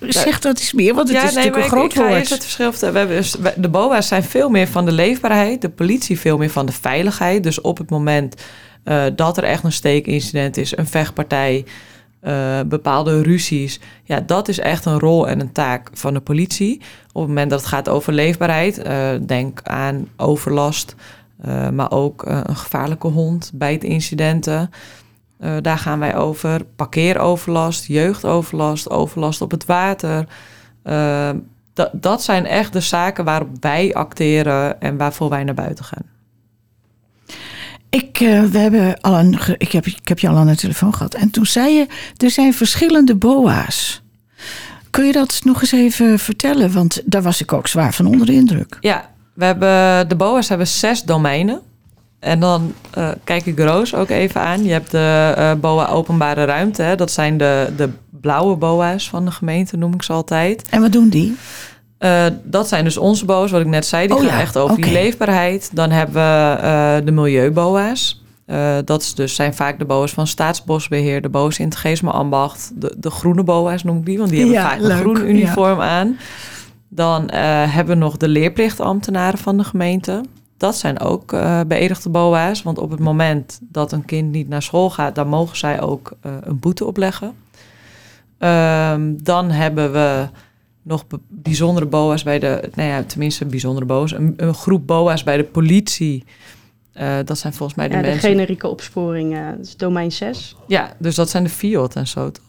Zeg 0.00 0.38
dat 0.38 0.58
eens 0.58 0.72
meer, 0.72 0.94
want 0.94 1.08
het 1.08 1.16
ja, 1.16 1.24
is 1.24 1.34
nee, 1.34 1.44
natuurlijk 1.44 1.72
een 1.72 1.78
groot 1.78 1.92
ik, 1.92 1.98
woord. 1.98 2.12
Eerst 2.12 2.30
het 2.30 2.44
verschil 2.44 2.92
we 2.92 2.98
hebben, 2.98 3.24
de 3.56 3.68
BOA's 3.68 4.08
zijn 4.08 4.22
veel 4.22 4.48
meer 4.48 4.68
van 4.68 4.84
de 4.84 4.92
leefbaarheid, 4.92 5.60
de 5.60 5.68
politie 5.68 6.20
veel 6.20 6.38
meer 6.38 6.50
van 6.50 6.66
de 6.66 6.72
veiligheid. 6.72 7.42
Dus 7.42 7.60
op 7.60 7.78
het 7.78 7.90
moment 7.90 8.34
uh, 8.84 9.04
dat 9.16 9.36
er 9.36 9.44
echt 9.44 9.64
een 9.64 9.72
steekincident 9.72 10.56
is, 10.56 10.76
een 10.76 10.86
vechtpartij, 10.86 11.64
uh, 12.22 12.60
bepaalde 12.66 13.22
ruzies, 13.22 13.80
ja, 14.04 14.20
dat 14.20 14.48
is 14.48 14.58
echt 14.58 14.84
een 14.84 14.98
rol 14.98 15.28
en 15.28 15.40
een 15.40 15.52
taak 15.52 15.88
van 15.92 16.14
de 16.14 16.20
politie. 16.20 16.80
Op 17.12 17.20
het 17.20 17.28
moment 17.28 17.50
dat 17.50 17.60
het 17.60 17.68
gaat 17.68 17.88
over 17.88 18.12
leefbaarheid, 18.12 18.86
uh, 18.86 19.08
denk 19.26 19.60
aan 19.62 20.08
overlast, 20.16 20.94
maar 21.72 21.90
ook 21.90 22.22
een 22.26 22.56
gevaarlijke 22.56 23.08
hond, 23.08 23.50
bijtincidenten. 23.54 24.70
Uh, 25.44 25.56
daar 25.60 25.78
gaan 25.78 25.98
wij 25.98 26.16
over. 26.16 26.64
Parkeeroverlast, 26.76 27.86
jeugdoverlast, 27.86 28.90
overlast 28.90 29.40
op 29.40 29.50
het 29.50 29.66
water. 29.66 30.26
Uh, 30.84 31.30
dat, 31.74 31.90
dat 31.92 32.22
zijn 32.22 32.46
echt 32.46 32.72
de 32.72 32.80
zaken 32.80 33.24
waarop 33.24 33.48
wij 33.60 33.94
acteren 33.94 34.80
en 34.80 34.96
waarvoor 34.96 35.28
wij 35.28 35.44
naar 35.44 35.54
buiten 35.54 35.84
gaan. 35.84 36.10
Ik, 37.90 38.20
uh, 38.20 38.44
we 38.44 38.58
hebben 38.58 39.00
al 39.00 39.18
een, 39.18 39.38
ik, 39.56 39.72
heb, 39.72 39.86
ik 39.86 40.08
heb 40.08 40.18
je 40.18 40.28
al 40.28 40.36
aan 40.36 40.46
de 40.46 40.56
telefoon 40.56 40.94
gehad. 40.94 41.14
En 41.14 41.30
toen 41.30 41.46
zei 41.46 41.74
je, 41.74 41.86
er 42.16 42.30
zijn 42.30 42.54
verschillende 42.54 43.14
BOA's. 43.14 44.02
Kun 44.90 45.04
je 45.04 45.12
dat 45.12 45.40
nog 45.44 45.60
eens 45.60 45.72
even 45.72 46.18
vertellen? 46.18 46.72
Want 46.72 47.02
daar 47.04 47.22
was 47.22 47.40
ik 47.40 47.52
ook 47.52 47.66
zwaar 47.66 47.94
van 47.94 48.06
onder 48.06 48.26
de 48.26 48.32
indruk. 48.32 48.76
Ja, 48.80 49.10
we 49.34 49.44
hebben, 49.44 50.08
de 50.08 50.16
BOA's 50.16 50.48
hebben 50.48 50.66
zes 50.66 51.02
domeinen. 51.02 51.60
En 52.22 52.40
dan 52.40 52.72
uh, 52.98 53.08
kijk 53.24 53.46
ik 53.46 53.58
Roos 53.58 53.94
ook 53.94 54.08
even 54.08 54.40
aan. 54.40 54.64
Je 54.64 54.72
hebt 54.72 54.90
de 54.90 55.34
uh, 55.38 55.52
BOA 55.60 55.88
openbare 55.88 56.44
ruimte. 56.44 56.82
Hè? 56.82 56.96
Dat 56.96 57.10
zijn 57.10 57.36
de, 57.36 57.72
de 57.76 57.88
blauwe 58.20 58.56
BOA's 58.56 59.08
van 59.08 59.24
de 59.24 59.30
gemeente, 59.30 59.76
noem 59.76 59.94
ik 59.94 60.02
ze 60.02 60.12
altijd. 60.12 60.68
En 60.68 60.80
wat 60.80 60.92
doen 60.92 61.08
die? 61.08 61.36
Uh, 61.98 62.24
dat 62.42 62.68
zijn 62.68 62.84
dus 62.84 62.96
onze 62.96 63.24
BOA's, 63.24 63.50
wat 63.50 63.60
ik 63.60 63.66
net 63.66 63.86
zei. 63.86 64.06
Die 64.06 64.16
Oh 64.16 64.22
gaan 64.22 64.32
ja, 64.36 64.40
echt 64.40 64.56
over 64.56 64.76
die 64.76 64.92
leefbaarheid. 64.92 65.70
Dan 65.72 65.90
hebben 65.90 66.14
we 66.14 67.04
de 67.04 67.12
milieu-BOA's. 67.12 68.22
dat 68.84 69.02
is 69.02 69.14
dus, 69.14 69.34
zijn 69.34 69.54
vaak 69.54 69.78
de 69.78 69.84
BOA's 69.84 70.12
van 70.12 70.26
Staatsbosbeheer, 70.26 71.22
de 71.22 71.28
BOA's 71.28 71.58
in 71.58 71.64
het 71.64 71.76
Geesme 71.76 72.10
Ambacht. 72.10 72.70
De, 72.74 72.94
de 72.98 73.10
groene 73.10 73.42
BOA's 73.42 73.82
noem 73.82 73.98
ik 73.98 74.06
die, 74.06 74.18
want 74.18 74.30
die 74.30 74.38
hebben 74.38 74.58
Ja, 74.58 74.68
vaak 74.68 74.80
een 74.80 74.98
groen 74.98 75.18
ja. 75.18 75.24
uniform 75.24 75.80
aan. 75.80 76.16
Dan 76.88 77.28
eh, 77.28 77.40
hebben 77.74 77.98
we 77.98 78.04
nog 78.04 78.16
de 78.16 78.28
leerplichtambtenaren 78.28 79.38
van 79.38 79.56
de 79.56 79.64
gemeente. 79.64 80.20
Dat 80.62 80.76
zijn 80.76 81.00
ook 81.00 81.32
eh 81.32 81.60
beëdigde 81.66 82.08
BOA's. 82.08 82.62
Want 82.62 82.78
op 82.78 82.90
het 82.90 83.00
moment 83.00 83.58
dat 83.62 83.92
een 83.92 84.04
kind 84.04 84.30
niet 84.32 84.48
naar 84.48 84.62
school 84.62 84.90
gaat, 84.90 85.14
dan 85.14 85.28
mogen 85.28 85.56
zij 85.56 85.80
ook 85.80 86.12
eh, 86.20 86.32
een 86.40 86.58
boete 86.58 86.84
opleggen. 86.84 87.34
Ehm, 88.38 89.14
dan 89.22 89.50
hebben 89.50 89.92
we 89.92 90.28
nog 90.82 91.04
bijzondere 91.28 91.86
BOA's 91.86 92.22
bij 92.22 92.38
de, 92.38 92.70
nou 92.74 92.88
ja, 92.88 93.02
tenminste 93.02 93.44
bijzondere 93.46 93.86
BOA's, 93.86 94.12
een, 94.12 94.34
een 94.36 94.54
groep 94.54 94.86
BOA's 94.86 95.22
bij 95.22 95.36
de 95.36 95.44
politie. 95.44 96.24
Eh, 96.92 97.16
dat 97.24 97.38
zijn 97.38 97.52
volgens 97.52 97.78
mij 97.78 97.88
de 97.88 97.94
Ja, 97.94 98.02
de 98.02 98.08
mensen. 98.08 98.28
generieke 98.30 98.68
opsporing, 98.68 99.56
dat 99.56 99.66
is 99.66 99.76
domein 99.76 100.12
6. 100.12 100.56
Ja, 100.66 100.92
dus 100.98 101.14
dat 101.14 101.30
zijn 101.30 101.44
de 101.44 101.50
FIOD 101.50 101.96
en 101.96 102.06
zo 102.06 102.30
toch? 102.30 102.44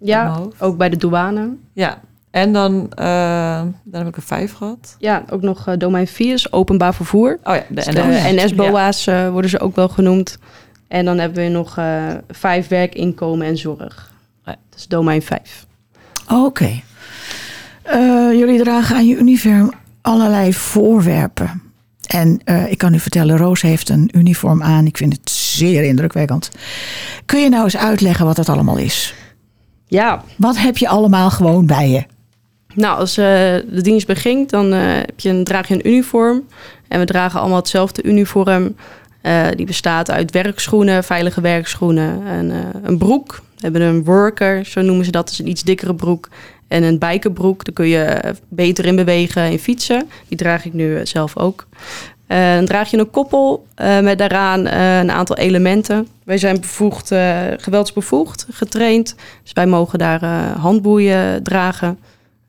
Ja, 0.00 0.40
ook 0.58 0.76
bij 0.76 0.88
de 0.88 0.96
douane. 0.96 1.56
Ja, 1.72 2.00
en 2.40 2.52
dan, 2.52 2.90
eh, 2.94 3.60
dan 3.84 4.00
heb 4.00 4.06
ik 4.06 4.16
er 4.16 4.22
vijf 4.22 4.52
gehad. 4.52 4.96
Ja, 4.98 5.24
ook 5.30 5.42
nog 5.42 5.66
eh, 5.66 5.74
domein 5.78 6.06
4 6.06 6.32
is 6.34 6.52
openbaar 6.52 6.94
vervoer. 6.94 7.38
Oh 7.44 7.54
ja, 7.54 7.64
de 7.68 7.74
Dus 7.74 7.86
NS. 7.86 7.94
ja. 7.94 8.30
NS-BOA's 8.44 9.06
eh, 9.06 9.30
worden 9.30 9.50
ze 9.50 9.60
ook 9.60 9.76
wel 9.76 9.88
genoemd. 9.88 10.38
En 10.88 11.04
dan 11.04 11.18
hebben 11.18 11.44
we 11.44 11.50
nog 11.50 11.76
eh, 11.78 12.06
vijf 12.30 12.68
werk, 12.68 12.94
inkomen 12.94 13.46
en 13.46 13.56
zorg. 13.56 14.10
Ja. 14.44 14.56
Dat 14.70 14.78
is 14.78 14.86
domein 14.86 15.22
5. 15.22 15.66
Oké. 16.32 16.80
Eh, 17.82 18.32
jullie 18.32 18.62
dragen 18.62 18.96
aan 18.96 19.06
je 19.06 19.16
uniform 19.16 19.72
allerlei 20.02 20.54
voorwerpen. 20.54 21.62
En 22.08 22.40
eh, 22.44 22.70
ik 22.70 22.78
kan 22.78 22.94
u 22.94 22.98
vertellen, 23.00 23.36
Roos 23.36 23.62
heeft 23.62 23.88
een 23.88 24.10
uniform 24.12 24.62
aan. 24.62 24.86
Ik 24.86 24.96
vind 24.96 25.12
het 25.12 25.30
zeer 25.30 25.82
indrukwekkend. 25.84 26.50
Kun 27.26 27.40
je 27.40 27.48
nou 27.48 27.64
eens 27.64 27.76
uitleggen 27.76 28.26
wat 28.26 28.36
het 28.36 28.48
allemaal 28.48 28.76
is? 28.78 29.14
Ja, 29.86 30.22
Wat 30.36 30.58
heb 30.58 30.76
je 30.76 30.88
allemaal 30.88 31.30
gewoon 31.30 31.66
bij 31.66 31.88
je? 31.90 32.04
Nou 32.78 32.98
als 32.98 33.16
eh, 33.16 33.24
de 33.70 33.80
dienst 33.80 34.06
begint, 34.06 34.50
dan 34.50 34.72
eh, 34.72 34.80
heb 34.80 35.20
je 35.20 35.28
een, 35.28 35.44
draag 35.44 35.68
je 35.68 35.74
een 35.74 35.88
uniform. 35.88 36.46
En 36.88 36.98
we 36.98 37.06
dragen 37.06 37.40
allemaal 37.40 37.58
hetzelfde 37.58 38.02
uniform. 38.02 38.76
Eh, 39.20 39.46
die 39.56 39.66
bestaat 39.66 40.10
uit 40.10 40.30
werkschoenen, 40.30 41.04
veilige 41.04 41.40
werkschoenen 41.40 42.26
en 42.26 42.52
een 42.82 42.98
broek. 42.98 43.42
We 43.54 43.62
hebben 43.62 43.82
een 43.82 44.04
worker, 44.04 44.64
zo 44.64 44.80
noemen 44.80 45.04
ze 45.04 45.10
dat. 45.10 45.30
Is 45.30 45.38
een 45.38 45.48
iets 45.48 45.62
dikkere 45.62 45.94
broek. 45.94 46.28
En 46.68 46.82
een 46.82 46.98
bijkenbroek, 46.98 47.64
daar 47.64 47.74
kun 47.74 47.86
je 47.86 48.34
beter 48.48 48.84
in 48.84 48.96
bewegen 48.96 49.50
in 49.50 49.58
fietsen. 49.58 50.08
Die 50.28 50.38
draag 50.38 50.64
ik 50.64 50.72
nu 50.72 51.06
zelf 51.06 51.36
ook. 51.36 51.66
Dan 52.26 52.64
draag 52.64 52.90
je 52.90 52.98
een 52.98 53.10
koppel 53.10 53.66
met 54.02 54.18
daaraan 54.18 54.66
een 54.66 55.10
aantal 55.10 55.36
elementen. 55.36 56.08
Wij 56.24 56.38
zijn 56.38 56.60
bevoegd, 56.60 57.14
geweldsbevoegd, 57.56 58.46
getraind. 58.50 59.14
Dus 59.42 59.52
wij 59.52 59.66
mogen 59.66 59.98
daar 59.98 60.24
handboeien 60.58 61.42
dragen. 61.42 61.98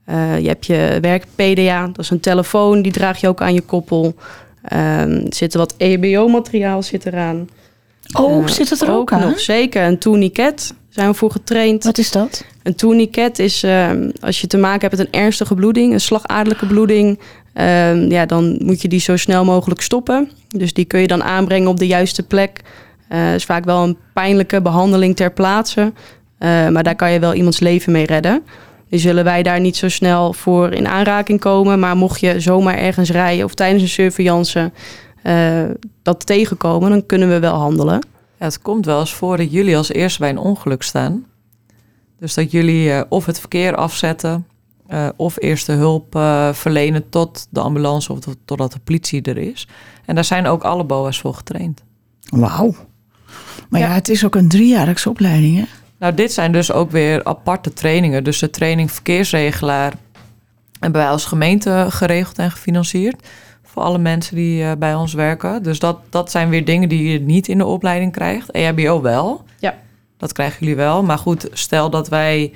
Eh, 0.10 0.40
je 0.40 0.48
hebt 0.48 0.66
je 0.66 0.98
werk 1.02 1.26
PDA, 1.36 1.86
dat 1.88 2.00
is 2.00 2.10
een 2.10 2.20
telefoon, 2.20 2.82
die 2.82 2.92
draag 2.92 3.20
je 3.22 3.28
ook 3.28 3.42
aan 3.42 3.54
je 3.54 3.62
koppel. 3.62 4.16
Ehm, 4.64 5.12
er 5.12 5.22
zit 5.36 5.54
wat 5.54 5.74
EHBO-materiaal 5.78 6.84
zit 6.84 7.06
eraan. 7.06 7.50
Oh, 8.14 8.44
Eh, 8.44 8.48
zit 8.48 8.70
het 8.70 8.82
er 8.82 8.92
ook, 8.92 9.12
aan? 9.12 9.20
nog? 9.22 9.40
Zeker, 9.40 9.84
een 9.84 9.98
tourniquet 9.98 10.74
zijn 10.90 11.08
we 11.08 11.14
voor 11.14 11.32
getraind. 11.32 11.84
Wat 11.84 11.98
is 11.98 12.12
dat? 12.12 12.46
Een 12.64 12.76
tourniquet 12.76 13.40
is 13.40 13.64
ehm, 13.64 14.10
als 14.22 14.42
je 14.42 14.48
te 14.48 14.58
maken 14.58 14.82
hebt 14.82 14.98
met 14.98 15.06
een 15.14 15.22
ernstige 15.22 15.56
bloeding, 15.56 15.94
een 15.94 16.00
slagaderlijke 16.00 16.66
bloeding. 16.68 17.20
ehm, 17.54 18.12
ja, 18.12 18.26
dan 18.26 18.58
moet 18.64 18.82
je 18.82 18.88
die 18.88 19.00
zo 19.00 19.18
snel 19.18 19.46
mogelijk 19.46 19.82
stoppen. 19.82 20.32
Dus 20.48 20.74
die 20.74 20.86
kun 20.86 21.00
je 21.00 21.08
dan 21.08 21.24
aanbrengen 21.24 21.68
op 21.70 21.78
de 21.78 21.88
juiste 21.88 22.24
plek. 22.24 22.62
Het 23.08 23.36
is 23.36 23.44
vaak 23.46 23.66
wel 23.66 23.84
een 23.84 23.98
pijnlijke 24.14 24.62
behandeling 24.62 25.16
ter 25.16 25.32
plaatse. 25.32 25.94
eh, 26.38 26.68
maar 26.68 26.84
daar 26.84 26.96
kan 26.96 27.12
je 27.12 27.20
wel 27.20 27.34
iemands 27.34 27.60
leven 27.60 27.92
mee 27.92 28.06
redden. 28.06 28.44
Nu 28.90 28.98
zullen 28.98 29.24
wij 29.24 29.44
daar 29.44 29.60
niet 29.60 29.78
zo 29.78 29.90
snel 29.90 30.34
voor 30.34 30.72
in 30.74 30.88
aanraking 30.88 31.40
komen. 31.40 31.80
Maar 31.80 31.98
mocht 31.98 32.20
je 32.20 32.40
zomaar 32.40 32.78
ergens 32.78 33.10
rijden 33.12 33.46
of 33.46 33.54
tijdens 33.54 33.84
een 33.84 33.90
surveillance 33.90 34.72
eh, 35.24 35.64
dat 36.04 36.26
tegenkomen, 36.26 36.90
dan 36.90 37.06
kunnen 37.06 37.30
we 37.30 37.40
wel 37.40 37.56
handelen. 37.56 38.06
Ja, 38.40 38.46
het 38.46 38.62
komt 38.62 38.86
wel 38.86 39.00
eens 39.00 39.14
voor 39.14 39.38
dat 39.38 39.52
jullie 39.52 39.78
als 39.78 39.90
eerste 39.92 40.20
bij 40.20 40.30
een 40.30 40.38
ongeluk 40.38 40.84
staan. 40.84 41.26
Dus 42.20 42.34
dat 42.34 42.52
jullie 42.52 42.92
eh, 42.92 43.02
of 43.10 43.26
het 43.26 43.40
verkeer 43.40 43.76
afzetten, 43.76 44.46
eh, 44.88 45.08
of 45.16 45.36
eerste 45.42 45.72
hulp 45.72 46.16
eh, 46.16 46.54
verlenen 46.54 47.10
tot 47.10 47.48
de 47.50 47.60
ambulance 47.60 48.12
of 48.12 48.20
tot- 48.20 48.38
totdat 48.46 48.72
de 48.74 48.80
politie 48.84 49.22
er 49.22 49.38
is. 49.38 49.68
En 50.06 50.16
daar 50.16 50.24
zijn 50.24 50.48
ook 50.48 50.64
alle 50.64 50.84
BOA's 50.84 51.20
voor 51.20 51.34
getraind. 51.34 51.84
Wauw. 52.30 52.76
Maar 53.70 53.80
ja. 53.80 53.88
Ja. 53.88 53.94
het 53.94 54.10
is 54.10 54.26
ook 54.26 54.36
een 54.36 54.50
driejaarlijkse 54.50 55.10
opleiding, 55.10 55.58
hè? 55.58 55.64
Nou, 56.00 56.14
dit 56.14 56.34
zijn 56.34 56.52
dus 56.52 56.72
ook 56.72 56.92
weer 56.92 57.24
aparte 57.24 57.74
trainingen. 57.74 58.24
Dus 58.24 58.40
de 58.40 58.50
training 58.50 58.92
verkeersregelaar 58.92 59.94
hebben 60.80 61.02
wij 61.02 61.10
als 61.10 61.26
gemeente 61.26 61.86
geregeld 61.90 62.38
en 62.38 62.52
gefinancierd. 62.52 63.28
Voor 63.64 63.84
alle 63.84 63.98
mensen 63.98 64.36
die 64.36 64.64
eh, 64.64 64.72
bij 64.78 64.96
ons 64.96 65.14
werken. 65.14 65.64
Dus 65.64 65.80
dat, 65.80 66.00
dat 66.10 66.32
zijn 66.32 66.50
weer 66.50 66.66
dingen 66.66 66.90
die 66.90 67.12
je 67.12 67.20
niet 67.20 67.48
in 67.48 67.58
de 67.58 67.66
opleiding 67.66 68.12
krijgt. 68.12 68.52
EHBO 68.52 69.02
wel. 69.02 69.44
Ja. 69.60 69.78
Dat 70.18 70.34
krijgen 70.34 70.60
jullie 70.60 70.76
wel. 70.76 71.04
Maar 71.04 71.18
goed, 71.18 71.48
stel 71.54 71.90
dat 71.90 72.10
wij 72.10 72.54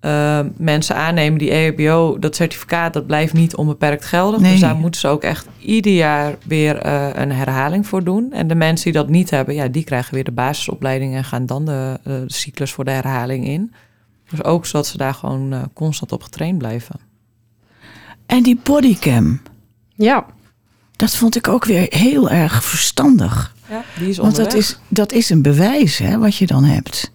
eh, 0.00 0.40
mensen 0.56 0.96
aannemen 0.96 1.38
die 1.38 1.50
EHBO, 1.50 2.18
dat 2.18 2.36
certificaat, 2.36 2.92
dat 2.92 3.06
blijft 3.06 3.32
niet 3.32 3.56
onbeperkt 3.56 4.04
geldig. 4.04 4.40
Nee. 4.40 4.50
Dus 4.50 4.60
daar 4.60 4.76
moeten 4.76 5.00
ze 5.00 5.08
ook 5.08 5.22
echt 5.22 5.46
ieder 5.58 5.92
jaar 5.92 6.36
weer 6.44 6.76
eh, 6.76 7.08
een 7.14 7.32
herhaling 7.32 7.86
voor 7.86 8.04
doen. 8.04 8.32
En 8.32 8.48
de 8.48 8.54
mensen 8.54 8.84
die 8.84 9.00
dat 9.02 9.08
niet 9.08 9.30
hebben, 9.30 9.54
ja, 9.54 9.68
die 9.68 9.84
krijgen 9.84 10.14
weer 10.14 10.24
de 10.24 10.32
basisopleiding 10.32 11.14
en 11.14 11.24
gaan 11.24 11.46
dan 11.46 11.64
de, 11.64 11.98
eh, 12.04 12.12
de 12.12 12.24
cyclus 12.26 12.72
voor 12.72 12.84
de 12.84 12.90
herhaling 12.90 13.46
in. 13.46 13.72
Dus 14.30 14.44
ook 14.44 14.66
zodat 14.66 14.86
ze 14.86 14.96
daar 14.96 15.14
gewoon 15.14 15.52
eh, 15.52 15.62
constant 15.74 16.12
op 16.12 16.22
getraind 16.22 16.58
blijven. 16.58 17.00
En 18.26 18.42
die 18.42 18.60
bodycam, 18.62 19.40
Ja, 19.94 20.26
dat 20.96 21.16
vond 21.16 21.36
ik 21.36 21.48
ook 21.48 21.64
weer 21.64 21.86
heel 21.88 22.30
erg 22.30 22.64
verstandig. 22.64 23.54
Ja, 23.70 23.84
die 23.98 24.08
is 24.08 24.18
Want 24.18 24.36
dat 24.36 24.54
is, 24.54 24.78
dat 24.88 25.12
is 25.12 25.30
een 25.30 25.42
bewijs, 25.42 25.98
hè, 25.98 26.18
wat 26.18 26.36
je 26.36 26.46
dan 26.46 26.64
hebt. 26.64 27.12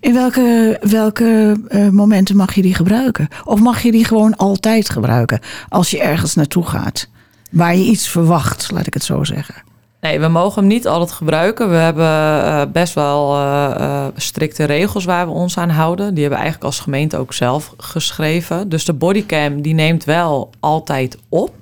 In 0.00 0.14
welke, 0.14 0.78
welke 0.80 1.60
eh, 1.68 1.88
momenten 1.88 2.36
mag 2.36 2.54
je 2.54 2.62
die 2.62 2.74
gebruiken? 2.74 3.28
Of 3.44 3.60
mag 3.60 3.82
je 3.82 3.92
die 3.92 4.04
gewoon 4.04 4.36
altijd 4.36 4.90
gebruiken 4.90 5.40
als 5.68 5.90
je 5.90 6.00
ergens 6.00 6.34
naartoe 6.34 6.66
gaat? 6.66 7.08
Waar 7.50 7.76
je 7.76 7.84
iets 7.84 8.08
verwacht, 8.08 8.70
laat 8.70 8.86
ik 8.86 8.94
het 8.94 9.04
zo 9.04 9.24
zeggen. 9.24 9.54
Nee, 10.02 10.20
we 10.20 10.28
mogen 10.28 10.60
hem 10.62 10.72
niet 10.72 10.86
altijd 10.86 11.12
gebruiken. 11.12 11.70
We 11.70 11.76
hebben 11.76 12.04
eh, 12.04 12.62
best 12.72 12.94
wel 12.94 13.34
eh, 13.34 14.06
strikte 14.16 14.64
regels 14.64 15.04
waar 15.04 15.26
we 15.26 15.32
ons 15.32 15.58
aan 15.58 15.70
houden. 15.70 16.14
Die 16.14 16.20
hebben 16.20 16.38
we 16.38 16.44
eigenlijk 16.44 16.64
als 16.64 16.80
gemeente 16.80 17.16
ook 17.16 17.32
zelf 17.32 17.74
geschreven. 17.76 18.68
Dus 18.68 18.84
de 18.84 18.92
bodycam 18.92 19.62
die 19.62 19.74
neemt 19.74 20.04
wel 20.04 20.50
altijd 20.60 21.18
op. 21.28 21.54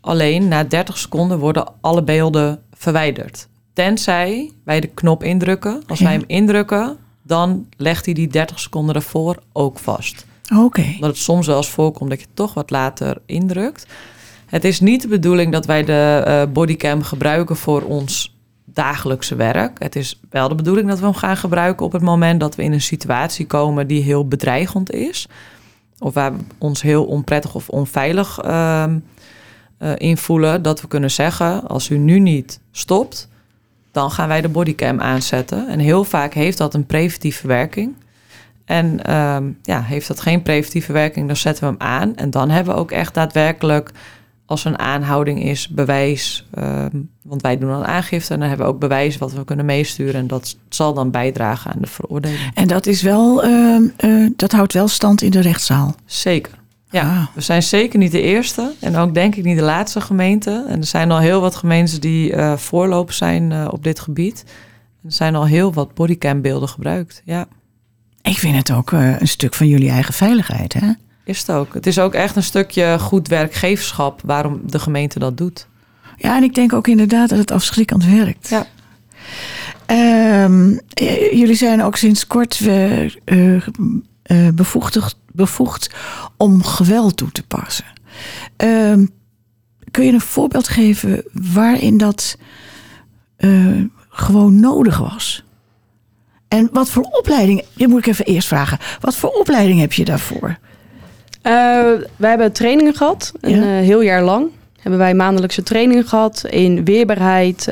Alleen 0.00 0.48
na 0.48 0.64
30 0.64 0.98
seconden 0.98 1.38
worden 1.38 1.66
alle 1.80 2.02
beelden 2.02 2.62
verwijderd. 2.72 3.48
Tenzij 3.72 4.52
wij 4.64 4.80
de 4.80 4.86
knop 4.86 5.24
indrukken. 5.24 5.82
Als 5.86 6.00
wij 6.00 6.12
hem 6.12 6.24
indrukken, 6.26 6.96
dan 7.30 7.66
legt 7.76 8.04
hij 8.04 8.14
die 8.14 8.28
30 8.28 8.60
seconden 8.60 8.94
ervoor 8.94 9.36
ook 9.52 9.78
vast. 9.78 10.26
Oké. 10.56 10.96
Dat 11.00 11.08
het 11.08 11.18
soms 11.18 11.46
wel 11.46 11.56
eens 11.56 11.68
voorkomt 11.68 12.10
dat 12.10 12.20
je 12.20 12.26
toch 12.34 12.54
wat 12.54 12.70
later 12.70 13.20
indrukt. 13.26 13.86
Het 14.46 14.64
is 14.64 14.80
niet 14.80 15.02
de 15.02 15.08
bedoeling 15.08 15.52
dat 15.52 15.66
wij 15.66 15.84
de 15.84 16.22
eh, 16.24 16.42
bodycam 16.52 17.02
gebruiken 17.02 17.56
voor 17.56 17.82
ons 17.82 18.36
dagelijkse 18.64 19.34
werk. 19.34 19.82
Het 19.82 19.96
is 19.96 20.20
wel 20.30 20.48
de 20.48 20.54
bedoeling 20.54 20.88
dat 20.88 20.98
we 20.98 21.04
hem 21.04 21.14
gaan 21.14 21.36
gebruiken 21.36 21.86
op 21.86 21.92
het 21.92 22.02
moment 22.02 22.40
dat 22.40 22.54
we 22.54 22.62
in 22.62 22.72
een 22.72 22.80
situatie 22.80 23.46
komen 23.46 23.86
die 23.86 24.02
heel 24.02 24.28
bedreigend 24.28 24.92
is. 24.92 25.28
Of 25.98 26.14
waar 26.14 26.32
we 26.36 26.42
ons 26.58 26.82
heel 26.82 27.04
onprettig 27.04 27.54
of 27.54 27.68
onveilig 27.68 28.38
ehm 28.38 28.98
eh, 29.80 29.92
in 29.96 30.16
voelen. 30.16 30.62
Dat 30.62 30.80
we 30.80 30.88
kunnen 30.88 31.10
zeggen, 31.10 31.68
als 31.68 31.88
u 31.88 31.98
nu 31.98 32.18
niet 32.18 32.60
stopt, 32.70 33.28
dan 33.92 34.10
gaan 34.10 34.28
wij 34.28 34.40
de 34.40 34.48
bodycam 34.48 35.00
aanzetten. 35.00 35.68
En 35.68 35.78
heel 35.78 36.04
vaak 36.04 36.34
heeft 36.34 36.58
dat 36.58 36.74
een 36.74 36.86
preventieve 36.86 37.46
werking. 37.46 37.94
En 38.64 39.04
ehm, 39.04 39.44
ja, 39.62 39.82
heeft 39.82 40.08
dat 40.08 40.20
geen 40.20 40.42
preventieve 40.42 40.92
werking, 40.92 41.26
dan 41.26 41.36
zetten 41.36 41.64
we 41.64 41.70
hem 41.70 41.88
aan. 41.88 42.16
En 42.16 42.30
dan 42.30 42.50
hebben 42.50 42.74
we 42.74 42.80
ook 42.80 42.90
echt 42.90 43.14
daadwerkelijk, 43.14 43.90
als 44.46 44.64
er 44.64 44.70
een 44.70 44.78
aanhouding 44.78 45.42
is, 45.42 45.68
bewijs. 45.68 46.48
ehm, 46.54 46.96
want 47.22 47.42
wij 47.42 47.58
doen 47.58 47.70
dan 47.70 47.84
aangifte 47.84 48.34
en 48.34 48.40
dan 48.40 48.48
hebben 48.48 48.66
we 48.66 48.72
ook 48.72 48.80
bewijs 48.80 49.18
wat 49.18 49.32
we 49.32 49.44
kunnen 49.44 49.64
meesturen. 49.64 50.14
En 50.14 50.26
dat 50.26 50.56
zal 50.68 50.94
dan 50.94 51.10
bijdragen 51.10 51.72
aan 51.72 51.80
de 51.80 51.86
veroordeling. 51.86 52.40
En 52.54 52.68
dat 52.68 52.86
is 52.86 53.02
wel, 53.02 53.42
eh, 53.42 53.76
eh, 53.96 54.30
dat 54.36 54.52
houdt 54.52 54.72
wel 54.72 54.88
stand 54.88 55.22
in 55.22 55.30
de 55.30 55.40
rechtszaal. 55.40 55.94
Zeker. 56.04 56.59
Ja, 56.90 57.02
Ah. 57.02 57.26
we 57.34 57.40
zijn 57.40 57.62
zeker 57.62 57.98
niet 57.98 58.12
de 58.12 58.20
eerste 58.22 58.72
en 58.80 58.96
ook 58.96 59.14
denk 59.14 59.34
ik 59.34 59.44
niet 59.44 59.58
de 59.58 59.64
laatste 59.64 60.00
gemeente. 60.00 60.64
En 60.68 60.78
er 60.80 60.86
zijn 60.86 61.10
al 61.10 61.18
heel 61.18 61.40
wat 61.40 61.56
gemeentes 61.56 62.00
die 62.00 62.32
eh 62.32 62.56
voorlopers 62.56 63.16
zijn 63.16 63.52
eh, 63.52 63.68
op 63.70 63.82
dit 63.84 64.00
gebied. 64.00 64.44
Er 65.04 65.12
zijn 65.12 65.34
al 65.34 65.46
heel 65.46 65.72
wat 65.72 65.94
bodycambeelden 65.94 66.68
gebruikt. 66.68 67.22
Ja, 67.24 67.46
Ik 68.22 68.38
vind 68.38 68.56
het 68.56 68.70
ook 68.72 68.92
eh, 68.92 69.20
een 69.20 69.28
stuk 69.28 69.54
van 69.54 69.66
jullie 69.68 69.90
eigen 69.90 70.14
veiligheid, 70.14 70.72
hè? 70.72 70.92
is 71.24 71.38
het 71.38 71.50
ook. 71.50 71.74
Het 71.74 71.86
is 71.86 71.98
ook 71.98 72.14
echt 72.14 72.36
een 72.36 72.42
stukje 72.42 72.98
goed 72.98 73.28
werkgeverschap 73.28 74.20
waarom 74.24 74.60
de 74.66 74.78
gemeente 74.78 75.18
dat 75.18 75.36
doet. 75.36 75.66
Ja, 76.16 76.36
en 76.36 76.42
ik 76.42 76.54
denk 76.54 76.72
ook 76.72 76.86
inderdaad 76.88 77.28
dat 77.28 77.38
het 77.38 77.50
afschrikkend 77.50 78.04
werkt. 78.04 78.48
Ja. 78.48 78.66
Ehm, 79.86 80.76
eh, 80.94 81.32
jullie 81.32 81.54
zijn 81.54 81.82
ook 81.82 81.96
sinds 81.96 82.26
kort 82.26 82.60
eh, 82.64 84.48
bevoegd, 84.54 84.98
bevoegd 85.32 85.90
om 86.36 86.62
geweld 86.62 87.16
toe 87.16 87.32
te 87.32 87.42
passen. 87.42 87.84
Ehm, 88.56 89.06
kun 89.90 90.04
je 90.04 90.12
een 90.12 90.20
voorbeeld 90.20 90.68
geven 90.68 91.22
waarin 91.32 91.98
dat 91.98 92.36
eh, 93.36 93.82
gewoon 94.08 94.60
nodig 94.60 94.98
was? 94.98 95.44
En 96.48 96.68
wat 96.72 96.90
voor 96.90 97.02
opleiding, 97.02 97.64
dit 97.74 97.88
moet 97.88 97.98
ik 97.98 98.06
even 98.06 98.24
eerst 98.24 98.48
vragen, 98.48 98.78
wat 99.00 99.16
voor 99.16 99.30
opleiding 99.30 99.80
heb 99.80 99.92
je 99.92 100.04
daarvoor? 100.04 100.58
Eh, 101.42 101.52
wij 102.16 102.28
hebben 102.28 102.52
trainingen 102.52 102.94
gehad, 102.94 103.32
een 103.40 103.50
Ja. 103.56 103.62
eh, 103.78 103.84
heel 103.84 104.00
jaar 104.00 104.22
lang. 104.22 104.48
Hebben 104.80 105.00
wij 105.00 105.14
maandelijkse 105.14 105.62
trainingen 105.62 106.04
gehad 106.06 106.44
in 106.50 106.84
weerbaarheid, 106.84 107.68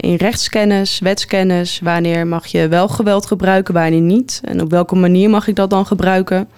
in 0.00 0.14
rechtskennis, 0.14 0.98
wetskennis. 0.98 1.80
Wanneer 1.82 2.26
mag 2.26 2.46
je 2.46 2.68
wel 2.68 2.88
geweld 2.88 3.26
gebruiken, 3.26 3.74
wanneer 3.74 4.00
niet? 4.00 4.40
En 4.44 4.60
op 4.60 4.70
welke 4.70 4.94
manier 4.94 5.30
mag 5.30 5.48
ik 5.48 5.56
dat 5.56 5.70
dan 5.70 5.86
gebruiken? 5.86 6.48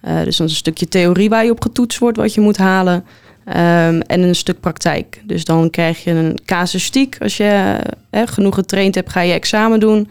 Eh, 0.00 0.22
dus 0.24 0.36
dan 0.36 0.46
is 0.46 0.52
een 0.52 0.58
stukje 0.58 0.88
theorie 0.88 1.28
waar 1.28 1.44
je 1.44 1.50
op 1.50 1.62
getoetst 1.62 1.98
wordt, 1.98 2.16
wat 2.16 2.34
je 2.34 2.40
moet 2.40 2.56
halen. 2.56 3.04
Ehm, 3.44 4.00
en 4.00 4.22
een 4.22 4.34
stuk 4.34 4.60
praktijk. 4.60 5.22
Dus 5.24 5.44
dan 5.44 5.70
krijg 5.70 6.04
je 6.04 6.10
een 6.10 6.38
casuïstiek. 6.44 7.16
Als 7.20 7.36
je 7.36 7.78
eh, 8.10 8.22
genoeg 8.26 8.54
getraind 8.54 8.94
hebt, 8.94 9.10
ga 9.10 9.20
je 9.20 9.32
examen 9.32 9.80
doen. 9.80 10.08